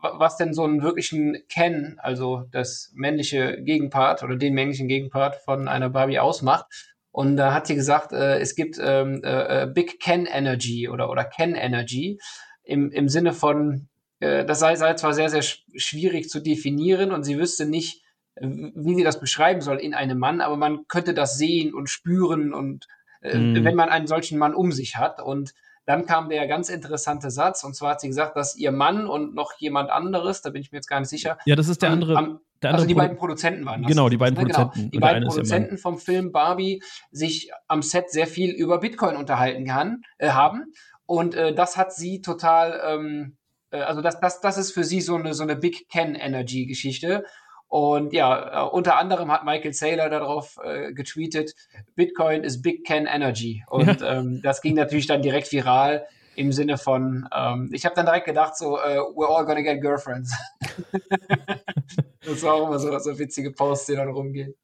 was 0.00 0.36
denn 0.36 0.54
so 0.54 0.64
einen 0.64 0.82
wirklichen 0.82 1.36
Ken, 1.48 1.96
also 1.98 2.44
das 2.50 2.92
männliche 2.94 3.62
Gegenpart 3.62 4.22
oder 4.22 4.36
den 4.36 4.54
männlichen 4.54 4.88
Gegenpart 4.88 5.36
von 5.36 5.68
einer 5.68 5.90
Barbie 5.90 6.18
ausmacht. 6.18 6.66
Und 7.10 7.36
da 7.36 7.52
hat 7.52 7.66
sie 7.66 7.74
gesagt, 7.74 8.12
äh, 8.12 8.38
es 8.38 8.54
gibt 8.54 8.78
ähm, 8.80 9.22
äh, 9.24 9.62
äh, 9.62 9.66
Big 9.66 9.98
Ken 10.00 10.26
Energy 10.26 10.88
oder, 10.88 11.10
oder 11.10 11.24
Ken 11.24 11.54
Energy 11.54 12.18
im, 12.62 12.90
im 12.92 13.08
Sinne 13.08 13.32
von, 13.32 13.88
äh, 14.20 14.44
das 14.44 14.60
sei, 14.60 14.76
sei 14.76 14.94
zwar 14.94 15.14
sehr, 15.14 15.30
sehr 15.30 15.42
schwierig 15.42 16.28
zu 16.28 16.40
definieren 16.40 17.10
und 17.10 17.24
sie 17.24 17.38
wüsste 17.38 17.66
nicht, 17.66 18.02
wie 18.40 18.94
sie 18.94 19.02
das 19.02 19.18
beschreiben 19.18 19.62
soll 19.62 19.78
in 19.78 19.94
einem 19.94 20.18
Mann, 20.18 20.40
aber 20.40 20.56
man 20.56 20.86
könnte 20.86 21.12
das 21.12 21.38
sehen 21.38 21.74
und 21.74 21.90
spüren 21.90 22.54
und 22.54 22.86
äh, 23.20 23.36
mm. 23.36 23.64
wenn 23.64 23.74
man 23.74 23.88
einen 23.88 24.06
solchen 24.06 24.38
Mann 24.38 24.54
um 24.54 24.70
sich 24.70 24.96
hat. 24.96 25.20
Und 25.20 25.54
dann 25.88 26.04
kam 26.04 26.28
der 26.28 26.46
ganz 26.46 26.68
interessante 26.68 27.30
Satz, 27.30 27.64
und 27.64 27.74
zwar 27.74 27.92
hat 27.92 28.02
sie 28.02 28.08
gesagt, 28.08 28.36
dass 28.36 28.54
ihr 28.54 28.72
Mann 28.72 29.06
und 29.06 29.34
noch 29.34 29.54
jemand 29.56 29.88
anderes, 29.88 30.42
da 30.42 30.50
bin 30.50 30.60
ich 30.60 30.70
mir 30.70 30.76
jetzt 30.76 30.86
gar 30.86 31.00
nicht 31.00 31.08
sicher. 31.08 31.38
Ja, 31.46 31.56
das 31.56 31.68
ist 31.68 31.80
der 31.80 31.88
andere. 31.88 32.14
Am, 32.14 32.40
der 32.60 32.72
also 32.72 32.74
andere 32.74 32.74
also 32.74 32.86
die 32.86 32.92
Pro 32.92 33.00
beiden 33.00 33.16
Produzenten 33.16 33.64
waren 33.64 33.82
das. 33.82 33.88
Genau, 33.88 34.10
die 34.10 34.18
beiden 34.18 34.36
ne? 34.36 34.44
Genau. 34.44 34.58
Produzenten. 34.64 34.90
Genau. 34.90 34.90
Die 34.90 34.98
beiden 34.98 35.26
Produzenten 35.26 35.78
vom 35.78 35.96
Film 35.96 36.30
Barbie 36.30 36.82
sich 37.10 37.50
am 37.68 37.80
Set 37.80 38.10
sehr 38.10 38.26
viel 38.26 38.50
über 38.50 38.80
Bitcoin 38.80 39.16
unterhalten 39.16 39.64
kann, 39.64 40.02
äh, 40.18 40.28
haben. 40.28 40.66
Und 41.06 41.34
äh, 41.34 41.54
das 41.54 41.78
hat 41.78 41.94
sie 41.94 42.20
total, 42.20 42.82
ähm, 42.84 43.38
äh, 43.70 43.80
also 43.80 44.02
das, 44.02 44.20
das, 44.20 44.42
das 44.42 44.58
ist 44.58 44.72
für 44.72 44.84
sie 44.84 45.00
so 45.00 45.14
eine, 45.14 45.32
so 45.32 45.42
eine 45.42 45.56
Big 45.56 45.88
Ken 45.88 46.14
Energy 46.14 46.66
Geschichte. 46.66 47.24
Und 47.68 48.14
ja, 48.14 48.66
äh, 48.66 48.68
unter 48.70 48.98
anderem 48.98 49.30
hat 49.30 49.44
Michael 49.44 49.74
Saylor 49.74 50.08
darauf 50.08 50.58
äh, 50.64 50.92
getweetet, 50.92 51.54
Bitcoin 51.94 52.42
ist 52.42 52.62
Big 52.62 52.84
Can 52.86 53.06
Energy. 53.06 53.62
Und 53.68 54.00
ähm, 54.02 54.40
das 54.42 54.62
ging 54.62 54.74
natürlich 54.74 55.06
dann 55.06 55.22
direkt 55.22 55.52
viral 55.52 56.06
im 56.34 56.52
Sinne 56.52 56.78
von, 56.78 57.28
ähm, 57.34 57.70
ich 57.72 57.84
habe 57.84 57.94
dann 57.94 58.06
direkt 58.06 58.26
gedacht, 58.26 58.56
so, 58.56 58.76
uh, 58.76 59.12
we're 59.14 59.26
all 59.26 59.44
gonna 59.44 59.60
get 59.60 59.80
girlfriends. 59.80 60.32
das 62.24 62.42
war 62.42 62.54
auch 62.54 62.68
immer 62.68 62.78
so, 62.78 62.96
so 63.00 63.18
witzige 63.18 63.50
Posts, 63.50 63.86
die 63.86 63.96
dann 63.96 64.08
rumgehen. 64.08 64.54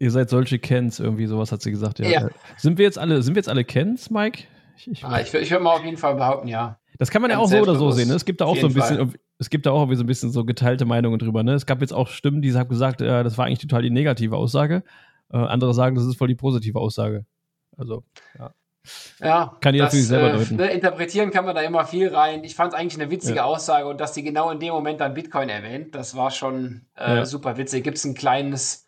Ihr 0.00 0.10
seid 0.10 0.28
solche 0.28 0.58
Kens, 0.58 0.98
irgendwie 0.98 1.26
sowas 1.26 1.52
hat 1.52 1.62
sie 1.62 1.70
gesagt. 1.70 2.00
Ja. 2.00 2.08
ja. 2.08 2.28
Sind 2.58 2.78
wir 2.78 2.84
jetzt 2.84 2.98
alle, 2.98 3.22
sind 3.22 3.34
wir 3.34 3.40
jetzt 3.40 3.48
alle 3.48 3.64
Kens, 3.64 4.10
Mike? 4.10 4.42
Ich, 4.76 4.90
ich, 4.90 5.04
ah, 5.04 5.20
ich, 5.20 5.32
ich 5.32 5.50
würde 5.50 5.62
mal 5.62 5.76
auf 5.76 5.84
jeden 5.84 5.96
Fall 5.96 6.16
behaupten, 6.16 6.48
ja. 6.48 6.78
Das 6.98 7.10
kann 7.10 7.22
man 7.22 7.30
ja 7.30 7.38
auch 7.38 7.48
so 7.48 7.58
oder 7.58 7.74
so 7.74 7.90
sehen. 7.90 8.08
Ne? 8.08 8.14
Es 8.14 8.24
gibt 8.24 8.40
da 8.40 8.44
auch 8.44 8.56
so 8.56 8.68
ein 8.68 8.74
bisschen, 8.74 8.96
Fall. 8.96 9.18
es 9.38 9.50
gibt 9.50 9.66
da 9.66 9.72
auch 9.72 9.88
so 9.92 10.02
ein 10.02 10.06
bisschen 10.06 10.30
so 10.30 10.44
geteilte 10.44 10.84
Meinungen 10.84 11.18
drüber. 11.18 11.42
Ne? 11.42 11.54
Es 11.54 11.66
gab 11.66 11.80
jetzt 11.80 11.92
auch 11.92 12.08
Stimmen, 12.08 12.42
die 12.42 12.54
haben 12.54 12.68
gesagt, 12.68 13.00
äh, 13.00 13.24
das 13.24 13.36
war 13.36 13.46
eigentlich 13.46 13.58
total 13.58 13.82
die 13.82 13.90
negative 13.90 14.36
Aussage. 14.36 14.82
Äh, 15.32 15.38
andere 15.38 15.74
sagen, 15.74 15.96
das 15.96 16.04
ist 16.04 16.16
voll 16.16 16.28
die 16.28 16.34
positive 16.34 16.78
Aussage. 16.78 17.26
Also, 17.76 18.04
ja. 18.38 18.52
Ja, 19.20 19.56
kann 19.60 19.74
ich 19.74 19.80
natürlich 19.80 20.06
selber 20.06 20.34
äh, 20.34 20.36
deuten. 20.36 20.56
Ne, 20.56 20.66
interpretieren 20.66 21.30
kann 21.30 21.46
man 21.46 21.54
da 21.54 21.62
immer 21.62 21.86
viel 21.86 22.14
rein. 22.14 22.44
Ich 22.44 22.54
fand 22.54 22.74
es 22.74 22.78
eigentlich 22.78 23.00
eine 23.00 23.10
witzige 23.10 23.36
ja. 23.36 23.44
Aussage 23.44 23.86
und 23.86 23.98
dass 23.98 24.14
sie 24.14 24.22
genau 24.22 24.50
in 24.50 24.60
dem 24.60 24.74
Moment 24.74 25.00
dann 25.00 25.14
Bitcoin 25.14 25.48
erwähnt, 25.48 25.94
das 25.94 26.14
war 26.14 26.30
schon 26.30 26.82
äh, 26.96 27.16
ja. 27.16 27.24
super 27.24 27.56
witzig. 27.56 27.82
Gibt 27.82 27.96
es 27.96 28.04
ein 28.04 28.14
kleines 28.14 28.83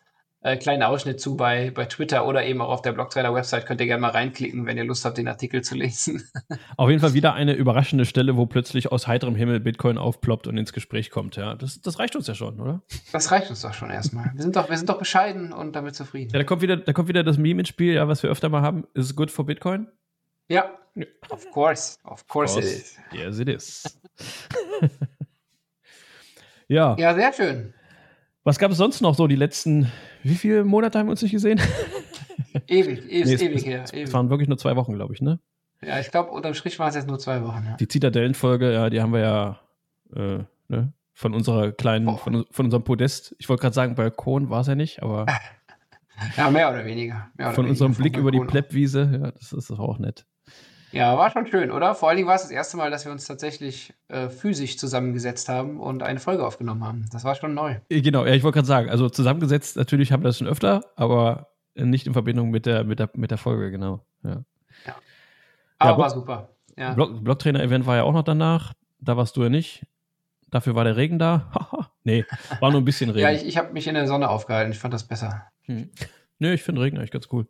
äh, 0.47 0.57
kleinen 0.57 0.83
Ausschnitt 0.83 1.19
zu 1.19 1.35
bei, 1.35 1.71
bei 1.71 1.85
Twitter 1.85 2.25
oder 2.25 2.45
eben 2.45 2.61
auch 2.61 2.69
auf 2.69 2.81
der 2.81 2.93
Blocktrader-Website. 2.93 3.65
Könnt 3.65 3.81
ihr 3.81 3.87
gerne 3.87 4.01
mal 4.01 4.11
reinklicken, 4.11 4.65
wenn 4.65 4.77
ihr 4.77 4.85
Lust 4.85 5.03
habt, 5.03 5.17
den 5.17 5.27
Artikel 5.27 5.61
zu 5.61 5.75
lesen. 5.75 6.23
auf 6.77 6.89
jeden 6.89 7.01
Fall 7.01 7.13
wieder 7.13 7.33
eine 7.33 7.53
überraschende 7.53 8.05
Stelle, 8.05 8.37
wo 8.37 8.45
plötzlich 8.45 8.91
aus 8.91 9.07
heiterem 9.07 9.35
Himmel 9.35 9.59
Bitcoin 9.59 9.97
aufploppt 9.97 10.47
und 10.47 10.57
ins 10.57 10.71
Gespräch 10.71 11.11
kommt. 11.11 11.35
Ja, 11.35 11.55
das, 11.55 11.81
das 11.81 11.99
reicht 11.99 12.15
uns 12.15 12.27
ja 12.27 12.35
schon, 12.35 12.59
oder? 12.59 12.81
Das 13.11 13.31
reicht 13.31 13.49
uns 13.49 13.61
doch 13.61 13.73
schon 13.73 13.89
erstmal. 13.89 14.31
Wir 14.33 14.41
sind 14.41 14.55
doch, 14.55 14.69
wir 14.69 14.77
sind 14.77 14.89
doch 14.89 14.99
bescheiden 14.99 15.51
und 15.51 15.75
damit 15.75 15.95
zufrieden. 15.95 16.31
Ja, 16.31 16.39
da 16.39 16.45
kommt 16.45 16.61
wieder, 16.61 16.77
da 16.77 16.93
kommt 16.93 17.09
wieder 17.09 17.23
das 17.23 17.37
Meme 17.37 17.61
ins 17.61 17.69
Spiel, 17.69 17.93
ja, 17.93 18.07
was 18.07 18.23
wir 18.23 18.29
öfter 18.29 18.49
mal 18.49 18.61
haben. 18.61 18.87
Is 18.93 19.11
it 19.11 19.15
good 19.15 19.29
for 19.29 19.45
Bitcoin? 19.45 19.87
Ja, 20.49 20.71
of 21.29 21.51
course. 21.51 21.97
Of 22.03 22.25
course, 22.27 22.57
of 22.57 22.57
course. 22.57 22.57
it 22.57 22.63
is. 22.63 22.97
Yes, 23.11 23.39
it 23.39 23.49
is. 23.49 23.99
ja. 26.69 26.95
Ja, 26.97 27.13
sehr 27.13 27.33
schön. 27.33 27.73
Was 28.47 28.59
gab 28.59 28.71
es 28.71 28.77
sonst 28.77 29.01
noch 29.01 29.13
so 29.13 29.27
die 29.27 29.35
letzten, 29.35 29.91
wie 30.23 30.35
viele 30.35 30.63
Monate 30.63 30.97
haben 30.97 31.07
wir 31.07 31.11
uns 31.11 31.21
nicht 31.21 31.33
gesehen? 31.33 31.59
ewig, 32.67 33.03
ewig, 33.11 33.41
nee, 33.41 33.45
ewig 33.45 33.65
her. 33.65 33.83
Es 33.91 34.13
waren 34.13 34.29
wirklich 34.29 34.47
nur 34.47 34.57
zwei 34.57 34.77
Wochen, 34.77 34.93
glaube 34.93 35.13
ich, 35.13 35.21
ne? 35.21 35.41
Ja, 35.81 35.99
ich 35.99 36.11
glaube, 36.11 36.31
unterm 36.31 36.53
Strich 36.53 36.79
waren 36.79 36.87
es 36.87 36.95
jetzt 36.95 37.09
nur 37.09 37.19
zwei 37.19 37.43
Wochen. 37.43 37.65
Ja. 37.65 37.75
Die 37.75 37.89
Zitadellenfolge, 37.89 38.71
ja, 38.71 38.89
die 38.89 39.01
haben 39.01 39.11
wir 39.11 39.19
ja 39.19 39.59
äh, 40.15 40.45
ne, 40.69 40.93
von 41.11 41.33
unserer 41.33 41.73
kleinen, 41.73 42.07
oh. 42.07 42.15
von, 42.15 42.45
von, 42.49 42.67
unserem 42.67 42.85
Podest, 42.85 43.35
ich 43.37 43.49
wollte 43.49 43.63
gerade 43.63 43.75
sagen, 43.75 43.95
Balkon 43.95 44.49
war 44.49 44.61
es 44.61 44.67
ja 44.67 44.75
nicht, 44.75 45.03
aber. 45.03 45.25
ja, 46.37 46.49
mehr 46.49 46.69
oder 46.69 46.85
weniger. 46.85 47.29
Mehr 47.35 47.47
oder 47.47 47.55
von 47.55 47.65
weniger 47.65 47.71
unserem 47.71 47.95
Blick 47.95 48.15
über 48.15 48.31
die 48.31 48.39
Pleppwiese, 48.39 49.19
ja, 49.23 49.31
das 49.31 49.51
ist 49.51 49.71
auch 49.71 49.99
nett. 49.99 50.25
Ja, 50.97 51.17
war 51.17 51.29
schon 51.29 51.45
schön, 51.45 51.71
oder? 51.71 51.93
Vor 51.93 52.09
allen 52.09 52.17
Dingen 52.17 52.27
war 52.27 52.35
es 52.35 52.41
das 52.41 52.51
erste 52.51 52.75
Mal, 52.75 52.89
dass 52.89 53.05
wir 53.05 53.11
uns 53.11 53.25
tatsächlich 53.25 53.93
äh, 54.07 54.29
physisch 54.29 54.77
zusammengesetzt 54.77 55.47
haben 55.47 55.79
und 55.79 56.01
eine 56.01 56.19
Folge 56.19 56.45
aufgenommen 56.45 56.83
haben. 56.83 57.05
Das 57.11 57.23
war 57.23 57.35
schon 57.35 57.53
neu. 57.53 57.75
Äh, 57.89 58.01
genau, 58.01 58.25
ja, 58.25 58.33
ich 58.33 58.43
wollte 58.43 58.55
gerade 58.55 58.67
sagen, 58.67 58.89
also 58.89 59.07
zusammengesetzt, 59.07 59.77
natürlich 59.77 60.11
haben 60.11 60.23
wir 60.23 60.29
das 60.29 60.39
schon 60.39 60.47
öfter, 60.47 60.81
aber 60.95 61.49
nicht 61.75 62.07
in 62.07 62.13
Verbindung 62.13 62.49
mit 62.49 62.65
der, 62.65 62.83
mit 62.83 62.97
der, 62.97 63.11
mit 63.13 63.29
der 63.29 63.37
Folge, 63.37 63.69
genau. 63.69 64.05
Ja. 64.23 64.43
ja. 64.87 64.95
Aber 65.77 65.91
ja, 65.91 65.97
war 65.97 66.09
super. 66.09 66.49
Ja. 66.75 66.93
Block, 66.93 67.23
Blocktrainer-Event 67.23 67.85
war 67.85 67.97
ja 67.97 68.03
auch 68.03 68.13
noch 68.13 68.23
danach. 68.23 68.73
Da 68.99 69.17
warst 69.17 69.37
du 69.37 69.43
ja 69.43 69.49
nicht. 69.49 69.85
Dafür 70.49 70.75
war 70.75 70.83
der 70.83 70.95
Regen 70.95 71.19
da. 71.19 71.51
nee, 72.03 72.25
war 72.59 72.71
nur 72.71 72.81
ein 72.81 72.85
bisschen 72.85 73.09
Regen. 73.09 73.21
ja, 73.21 73.31
ich, 73.31 73.45
ich 73.45 73.57
habe 73.57 73.73
mich 73.73 73.87
in 73.87 73.93
der 73.93 74.07
Sonne 74.07 74.29
aufgehalten. 74.29 74.71
Ich 74.71 74.79
fand 74.79 74.93
das 74.93 75.07
besser. 75.07 75.47
Hm. 75.63 75.91
Nee, 76.39 76.53
ich 76.53 76.63
finde 76.63 76.81
Regen 76.81 76.97
eigentlich 76.97 77.11
ganz 77.11 77.27
cool. 77.31 77.47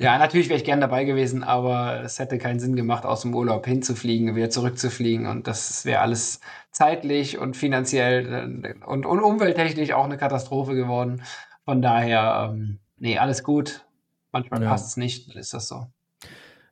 Ja, 0.00 0.16
natürlich 0.16 0.48
wäre 0.48 0.56
ich 0.56 0.64
gern 0.64 0.80
dabei 0.80 1.04
gewesen, 1.04 1.44
aber 1.44 2.00
es 2.02 2.18
hätte 2.18 2.38
keinen 2.38 2.58
Sinn 2.58 2.74
gemacht, 2.74 3.04
aus 3.04 3.20
dem 3.20 3.34
Urlaub 3.34 3.66
hinzufliegen, 3.66 4.34
wieder 4.34 4.48
zurückzufliegen. 4.48 5.26
Und 5.26 5.46
das 5.46 5.84
wäre 5.84 6.00
alles 6.00 6.40
zeitlich 6.70 7.36
und 7.36 7.54
finanziell 7.54 8.64
äh, 8.64 8.86
und, 8.86 9.04
und 9.04 9.20
umwelttechnisch 9.20 9.92
auch 9.92 10.06
eine 10.06 10.16
Katastrophe 10.16 10.74
geworden. 10.74 11.20
Von 11.66 11.82
daher, 11.82 12.50
ähm, 12.50 12.78
nee, 12.96 13.18
alles 13.18 13.44
gut. 13.44 13.84
Manchmal 14.32 14.62
ja. 14.62 14.70
passt 14.70 14.88
es 14.88 14.96
nicht, 14.96 15.28
dann 15.28 15.36
ist 15.36 15.52
das 15.52 15.68
so. 15.68 15.86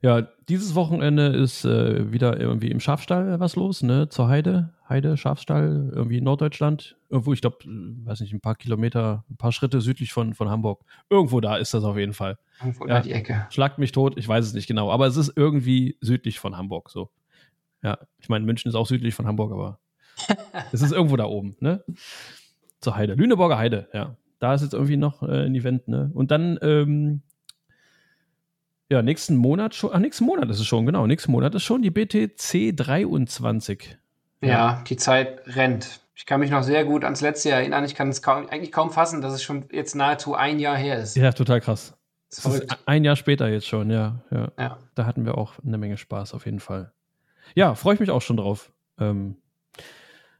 Ja, 0.00 0.22
dieses 0.48 0.74
Wochenende 0.74 1.26
ist 1.26 1.66
äh, 1.66 2.10
wieder 2.10 2.40
irgendwie 2.40 2.70
im 2.70 2.80
Schafstall 2.80 3.40
was 3.40 3.56
los, 3.56 3.82
ne? 3.82 4.08
Zur 4.08 4.28
Heide. 4.28 4.72
Heide, 4.88 5.16
Schafstall, 5.18 5.90
irgendwie 5.94 6.18
in 6.18 6.24
Norddeutschland. 6.24 6.96
Irgendwo, 7.10 7.32
ich 7.34 7.40
glaube, 7.42 7.58
weiß 7.66 8.20
nicht, 8.20 8.32
ein 8.32 8.40
paar 8.40 8.54
Kilometer, 8.54 9.24
ein 9.30 9.36
paar 9.36 9.52
Schritte 9.52 9.80
südlich 9.82 10.12
von, 10.12 10.32
von 10.34 10.48
Hamburg. 10.48 10.82
Irgendwo 11.10 11.40
da 11.40 11.56
ist 11.56 11.74
das 11.74 11.84
auf 11.84 11.98
jeden 11.98 12.14
Fall. 12.14 12.38
Irgendwo 12.60 12.86
Ja. 12.86 12.94
da 12.94 13.00
die 13.02 13.12
Ecke. 13.12 13.46
Schlagt 13.50 13.78
mich 13.78 13.92
tot, 13.92 14.16
ich 14.16 14.26
weiß 14.26 14.46
es 14.46 14.54
nicht 14.54 14.66
genau, 14.66 14.90
aber 14.90 15.06
es 15.06 15.16
ist 15.16 15.32
irgendwie 15.36 15.96
südlich 16.00 16.38
von 16.38 16.56
Hamburg 16.56 16.88
so. 16.90 17.10
Ja, 17.82 17.98
ich 18.18 18.28
meine, 18.28 18.44
München 18.46 18.68
ist 18.68 18.74
auch 18.74 18.86
südlich 18.86 19.14
von 19.14 19.26
Hamburg, 19.26 19.52
aber 19.52 19.78
es 20.72 20.80
ist 20.82 20.92
irgendwo 20.92 21.16
da 21.16 21.24
oben, 21.26 21.56
ne? 21.60 21.84
Zur 22.80 22.96
Heide. 22.96 23.14
Lüneburger 23.14 23.58
Heide, 23.58 23.88
ja. 23.92 24.16
Da 24.40 24.54
ist 24.54 24.62
jetzt 24.62 24.72
irgendwie 24.72 24.96
noch 24.96 25.22
äh, 25.22 25.44
ein 25.46 25.54
Event, 25.54 25.86
ne? 25.88 26.10
Und 26.14 26.30
dann, 26.30 26.58
ähm, 26.62 27.22
ja, 28.90 29.02
nächsten 29.02 29.36
Monat 29.36 29.74
schon, 29.74 29.90
ach, 29.92 29.98
nächsten 29.98 30.24
Monat 30.24 30.48
ist 30.48 30.60
es 30.60 30.66
schon, 30.66 30.86
genau. 30.86 31.06
Nächsten 31.06 31.30
Monat 31.30 31.54
ist 31.54 31.62
schon 31.64 31.82
die 31.82 31.90
BTC 31.90 32.74
23. 32.74 33.98
Ja. 34.40 34.82
die 34.88 34.96
Zeit 34.96 35.40
rennt. 35.56 36.00
Ich 36.14 36.26
kann 36.26 36.40
mich 36.40 36.50
noch 36.50 36.62
sehr 36.62 36.84
gut 36.84 37.04
ans 37.04 37.20
letzte 37.20 37.50
Jahr 37.50 37.60
erinnern. 37.60 37.84
Ich 37.84 37.94
kann 37.94 38.08
es 38.08 38.22
kaum, 38.22 38.48
eigentlich 38.48 38.72
kaum 38.72 38.90
fassen, 38.90 39.20
dass 39.20 39.32
es 39.32 39.42
schon 39.42 39.66
jetzt 39.70 39.94
nahezu 39.94 40.34
ein 40.34 40.58
Jahr 40.58 40.76
her 40.76 40.98
ist. 40.98 41.16
Ja, 41.16 41.32
total 41.32 41.60
krass. 41.60 41.96
Das 42.30 42.42
Das 42.42 42.78
ein 42.86 43.04
Jahr 43.04 43.16
später 43.16 43.48
jetzt 43.48 43.66
schon, 43.66 43.90
ja, 43.90 44.20
ja. 44.30 44.52
Ja. 44.58 44.78
Da 44.94 45.06
hatten 45.06 45.24
wir 45.24 45.38
auch 45.38 45.54
eine 45.64 45.78
Menge 45.78 45.96
Spaß, 45.96 46.34
auf 46.34 46.44
jeden 46.44 46.60
Fall. 46.60 46.92
Ja, 47.54 47.74
freue 47.74 47.94
ich 47.94 48.00
mich 48.00 48.10
auch 48.10 48.20
schon 48.20 48.36
drauf. 48.36 48.72
Ähm, 48.98 49.36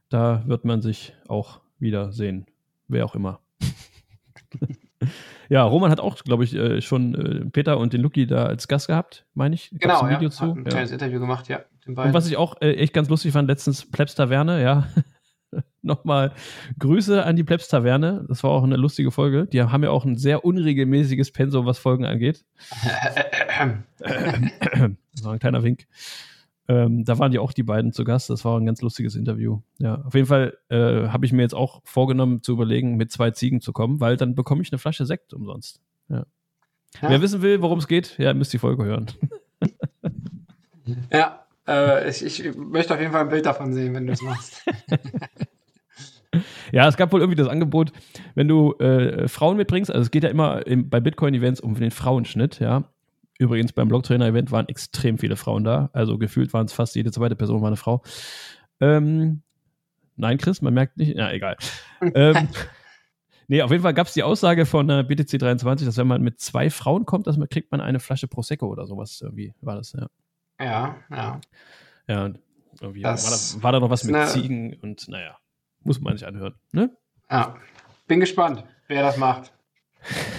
da 0.09 0.43
wird 0.45 0.65
man 0.65 0.81
sich 0.81 1.15
auch 1.27 1.61
wieder 1.79 2.11
sehen. 2.11 2.45
Wer 2.87 3.05
auch 3.05 3.15
immer. 3.15 3.39
ja, 5.49 5.63
Roman 5.63 5.91
hat 5.91 5.99
auch, 5.99 6.17
glaube 6.23 6.43
ich, 6.43 6.53
äh, 6.55 6.81
schon 6.81 7.15
äh, 7.15 7.45
Peter 7.49 7.77
und 7.77 7.93
den 7.93 8.01
Luki 8.01 8.27
da 8.27 8.45
als 8.45 8.67
Gast 8.67 8.87
gehabt, 8.87 9.25
meine 9.33 9.55
ich. 9.55 9.69
Gab's 9.71 9.81
Genau, 9.81 10.01
ein 10.01 10.11
ja. 10.11 10.17
Video 10.19 10.29
Hat 10.29 10.35
zu. 10.35 10.51
ein 10.51 10.57
Ja. 10.57 10.63
kleines 10.69 10.91
Interview 10.91 11.19
gemacht, 11.19 11.47
ja. 11.47 11.61
Den 11.85 11.89
Und 11.89 11.95
beiden. 11.95 12.13
was 12.13 12.27
ich 12.27 12.37
auch 12.37 12.61
äh, 12.61 12.73
echt 12.73 12.93
ganz 12.93 13.09
lustig 13.09 13.31
fand, 13.33 13.47
letztens 13.47 13.89
Plebs 13.89 14.15
Taverne, 14.15 14.61
ja. 14.61 14.87
Nochmal 15.81 16.33
Grüße 16.77 17.23
an 17.25 17.35
die 17.35 17.43
Plebs 17.43 17.67
Taverne. 17.69 18.25
Das 18.27 18.43
war 18.43 18.51
auch 18.51 18.63
eine 18.63 18.75
lustige 18.75 19.11
Folge. 19.11 19.47
Die 19.47 19.61
haben 19.61 19.83
ja 19.83 19.89
auch 19.89 20.05
ein 20.05 20.17
sehr 20.17 20.45
unregelmäßiges 20.45 21.31
Pensum, 21.31 21.65
was 21.65 21.79
Folgen 21.79 22.05
angeht. 22.05 22.45
Das 23.97 25.23
war 25.23 25.33
ein 25.33 25.39
kleiner 25.39 25.63
Wink. 25.63 25.87
Ähm, 26.67 27.03
da 27.03 27.17
waren 27.17 27.31
ja 27.31 27.41
auch 27.41 27.51
die 27.51 27.63
beiden 27.63 27.93
zu 27.93 28.03
Gast. 28.03 28.29
Das 28.29 28.45
war 28.45 28.59
ein 28.59 28.65
ganz 28.65 28.81
lustiges 28.81 29.15
Interview. 29.15 29.61
Ja, 29.79 30.03
auf 30.03 30.13
jeden 30.13 30.27
Fall 30.27 30.55
äh, 30.69 31.07
habe 31.07 31.25
ich 31.25 31.33
mir 31.33 31.41
jetzt 31.41 31.55
auch 31.55 31.81
vorgenommen 31.83 32.43
zu 32.43 32.51
überlegen, 32.51 32.95
mit 32.95 33.11
zwei 33.11 33.31
Ziegen 33.31 33.59
zu 33.59 33.73
kommen, 33.73 33.99
weil 33.99 34.17
dann 34.17 34.35
bekomme 34.35 34.61
ich 34.61 34.71
eine 34.71 34.77
Flasche 34.77 35.05
Sekt 35.07 35.33
umsonst. 35.33 35.81
Ja. 36.09 36.25
Ja. 37.01 37.09
Wer 37.09 37.21
wissen 37.21 37.41
will, 37.41 37.61
worum 37.61 37.79
es 37.79 37.87
geht, 37.87 38.17
ja, 38.17 38.33
müsst 38.33 38.53
die 38.53 38.59
Folge 38.59 38.83
hören. 38.83 39.07
ja, 41.11 41.43
äh, 41.69 42.09
ich, 42.09 42.23
ich 42.23 42.55
möchte 42.55 42.93
auf 42.93 42.99
jeden 42.99 43.11
Fall 43.11 43.21
ein 43.21 43.29
Bild 43.29 43.45
davon 43.45 43.73
sehen, 43.73 43.93
wenn 43.93 44.07
du 44.07 44.13
es 44.13 44.21
machst. 44.21 44.63
Ja, 46.71 46.87
es 46.87 46.97
gab 46.97 47.11
wohl 47.11 47.21
irgendwie 47.21 47.41
das 47.41 47.47
Angebot, 47.47 47.91
wenn 48.35 48.47
du 48.47 48.73
äh, 48.73 49.27
Frauen 49.27 49.57
mitbringst, 49.57 49.89
also 49.89 50.01
es 50.01 50.11
geht 50.11 50.23
ja 50.23 50.29
immer 50.29 50.65
im, 50.67 50.89
bei 50.89 50.99
Bitcoin-Events 50.99 51.59
um 51.61 51.73
den 51.75 51.91
Frauenschnitt, 51.91 52.59
ja. 52.59 52.83
Übrigens 53.39 53.71
beim 53.71 53.87
Blocktrainer-Event 53.87 54.51
waren 54.51 54.67
extrem 54.67 55.17
viele 55.17 55.37
Frauen 55.37 55.63
da, 55.63 55.89
also 55.93 56.17
gefühlt 56.17 56.53
waren 56.53 56.65
es 56.65 56.73
fast 56.73 56.95
jede 56.95 57.11
zweite 57.11 57.35
Person 57.35 57.61
war 57.61 57.67
eine 57.67 57.77
Frau. 57.77 58.03
Ähm, 58.79 59.41
nein, 60.17 60.37
Chris, 60.37 60.61
man 60.61 60.73
merkt 60.73 60.97
nicht, 60.97 61.17
ja, 61.17 61.31
egal. 61.31 61.55
ähm, 62.01 62.49
nee, 63.47 63.61
auf 63.61 63.71
jeden 63.71 63.81
Fall 63.81 63.93
gab 63.93 64.07
es 64.07 64.13
die 64.13 64.23
Aussage 64.23 64.65
von 64.65 64.87
der 64.87 65.03
BTC 65.03 65.39
23, 65.39 65.87
dass 65.87 65.97
wenn 65.97 66.07
man 66.07 66.21
mit 66.21 66.39
zwei 66.39 66.69
Frauen 66.69 67.05
kommt, 67.05 67.27
dass 67.27 67.37
man 67.37 67.49
kriegt 67.49 67.71
man 67.71 67.81
eine 67.81 67.99
Flasche 67.99 68.27
Prosecco 68.27 68.67
oder 68.67 68.85
sowas, 68.85 69.21
irgendwie 69.23 69.53
war 69.61 69.77
das, 69.77 69.93
ja. 69.93 70.07
Ja, 70.59 70.95
ja. 71.09 71.41
Ja, 72.07 72.25
und 72.25 72.39
irgendwie 72.81 73.03
war 73.03 73.15
da, 73.15 73.63
war 73.63 73.71
da 73.71 73.79
noch 73.79 73.89
was 73.89 74.03
mit 74.03 74.15
eine- 74.15 74.27
Ziegen 74.27 74.73
und 74.81 75.07
naja, 75.07 75.37
muss 75.81 75.99
man 75.99 76.17
sich 76.17 76.27
anhören, 76.27 76.55
ne? 76.71 76.95
Ja. 77.29 77.55
Bin 78.07 78.19
gespannt, 78.19 78.63
wer 78.87 79.03
das 79.03 79.17
macht. 79.17 79.53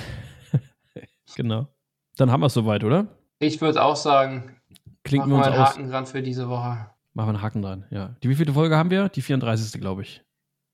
Genau. 1.36 1.68
Dann 2.16 2.30
haben 2.30 2.40
wir 2.40 2.46
es 2.46 2.54
soweit, 2.54 2.84
oder? 2.84 3.06
Ich 3.38 3.60
würde 3.60 3.82
auch 3.82 3.96
sagen, 3.96 4.56
Klinken 5.04 5.30
machen 5.30 5.42
wir 5.42 5.46
uns 5.46 5.46
einen 5.46 5.62
aus. 5.62 5.68
Haken 5.70 5.90
dran 5.90 6.06
für 6.06 6.22
diese 6.22 6.48
Woche. 6.48 6.90
Machen 7.14 7.28
wir 7.28 7.28
einen 7.28 7.42
Haken 7.42 7.62
dran, 7.62 7.86
ja. 7.90 8.16
Die 8.22 8.28
wievielte 8.28 8.52
Folge 8.52 8.76
haben 8.76 8.90
wir? 8.90 9.08
Die 9.08 9.22
34. 9.22 9.80
glaube 9.80 10.02
ich. 10.02 10.22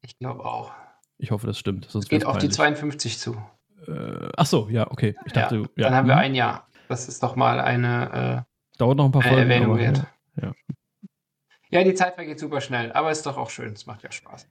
Ich 0.02 0.18
glaube 0.18 0.44
auch. 0.44 0.72
Ich 1.18 1.30
hoffe, 1.30 1.46
das 1.46 1.59
stimmt. 1.59 1.87
Sonst 1.90 2.09
geht 2.09 2.24
auf 2.24 2.38
die 2.38 2.48
peinlich. 2.48 2.56
52 2.56 3.18
zu. 3.18 3.37
Äh, 3.87 4.28
ach 4.37 4.46
so, 4.46 4.68
ja, 4.68 4.90
okay. 4.90 5.14
Ich 5.24 5.32
dachte, 5.32 5.64
ja. 5.76 5.85
Dann 5.85 5.94
haben 5.94 6.09
wir 6.09 6.14
hm. 6.14 6.22
ein 6.22 6.35
Jahr. 6.35 6.66
Das 6.88 7.09
ist 7.09 7.22
doch 7.22 7.37
mal 7.37 7.61
eine 7.61 8.44
Dauert 8.78 8.96
noch 8.98 9.06
ein 9.06 9.12
paar 9.12 9.24
äh, 9.24 9.28
Folgen. 9.28 9.50
Erwähnung 9.50 9.78
wert. 9.78 10.06
ja. 10.40 10.52
Ja, 11.70 11.82
die 11.82 11.94
Zeit 11.94 12.14
vergeht 12.14 12.38
super 12.38 12.60
schnell, 12.60 12.92
aber 12.92 13.10
ist 13.10 13.26
doch 13.26 13.36
auch 13.36 13.50
schön. 13.50 13.72
Es 13.72 13.86
macht 13.86 14.02
ja 14.04 14.12
Spaß. 14.12 14.46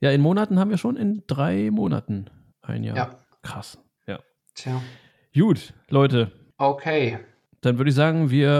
ja, 0.00 0.10
in 0.12 0.20
Monaten 0.20 0.58
haben 0.58 0.70
wir 0.70 0.78
schon 0.78 0.96
in 0.96 1.24
drei 1.26 1.70
Monaten 1.72 2.30
ein 2.62 2.84
Jahr. 2.84 2.96
Ja. 2.96 3.10
Krass. 3.42 3.78
Ja. 4.06 4.20
Tja. 4.54 4.80
Gut, 5.34 5.74
Leute. 5.88 6.30
Okay. 6.58 7.18
Dann 7.60 7.76
würde 7.78 7.90
ich 7.90 7.94
sagen, 7.96 8.30
wir 8.30 8.50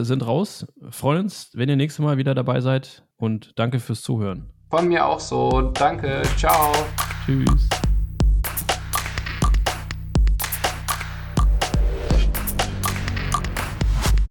äh, 0.00 0.04
sind 0.04 0.26
raus. 0.26 0.66
Freuen 0.90 1.22
uns, 1.24 1.50
wenn 1.54 1.68
ihr 1.68 1.76
nächstes 1.76 2.04
Mal 2.04 2.18
wieder 2.18 2.34
dabei 2.34 2.60
seid. 2.60 3.02
Und 3.16 3.58
danke 3.58 3.80
fürs 3.80 4.02
Zuhören. 4.02 4.50
Von 4.70 4.88
mir 4.88 5.06
auch 5.06 5.20
so. 5.20 5.70
Danke. 5.72 6.22
Ciao. 6.36 6.72
Tschüss. 7.24 7.68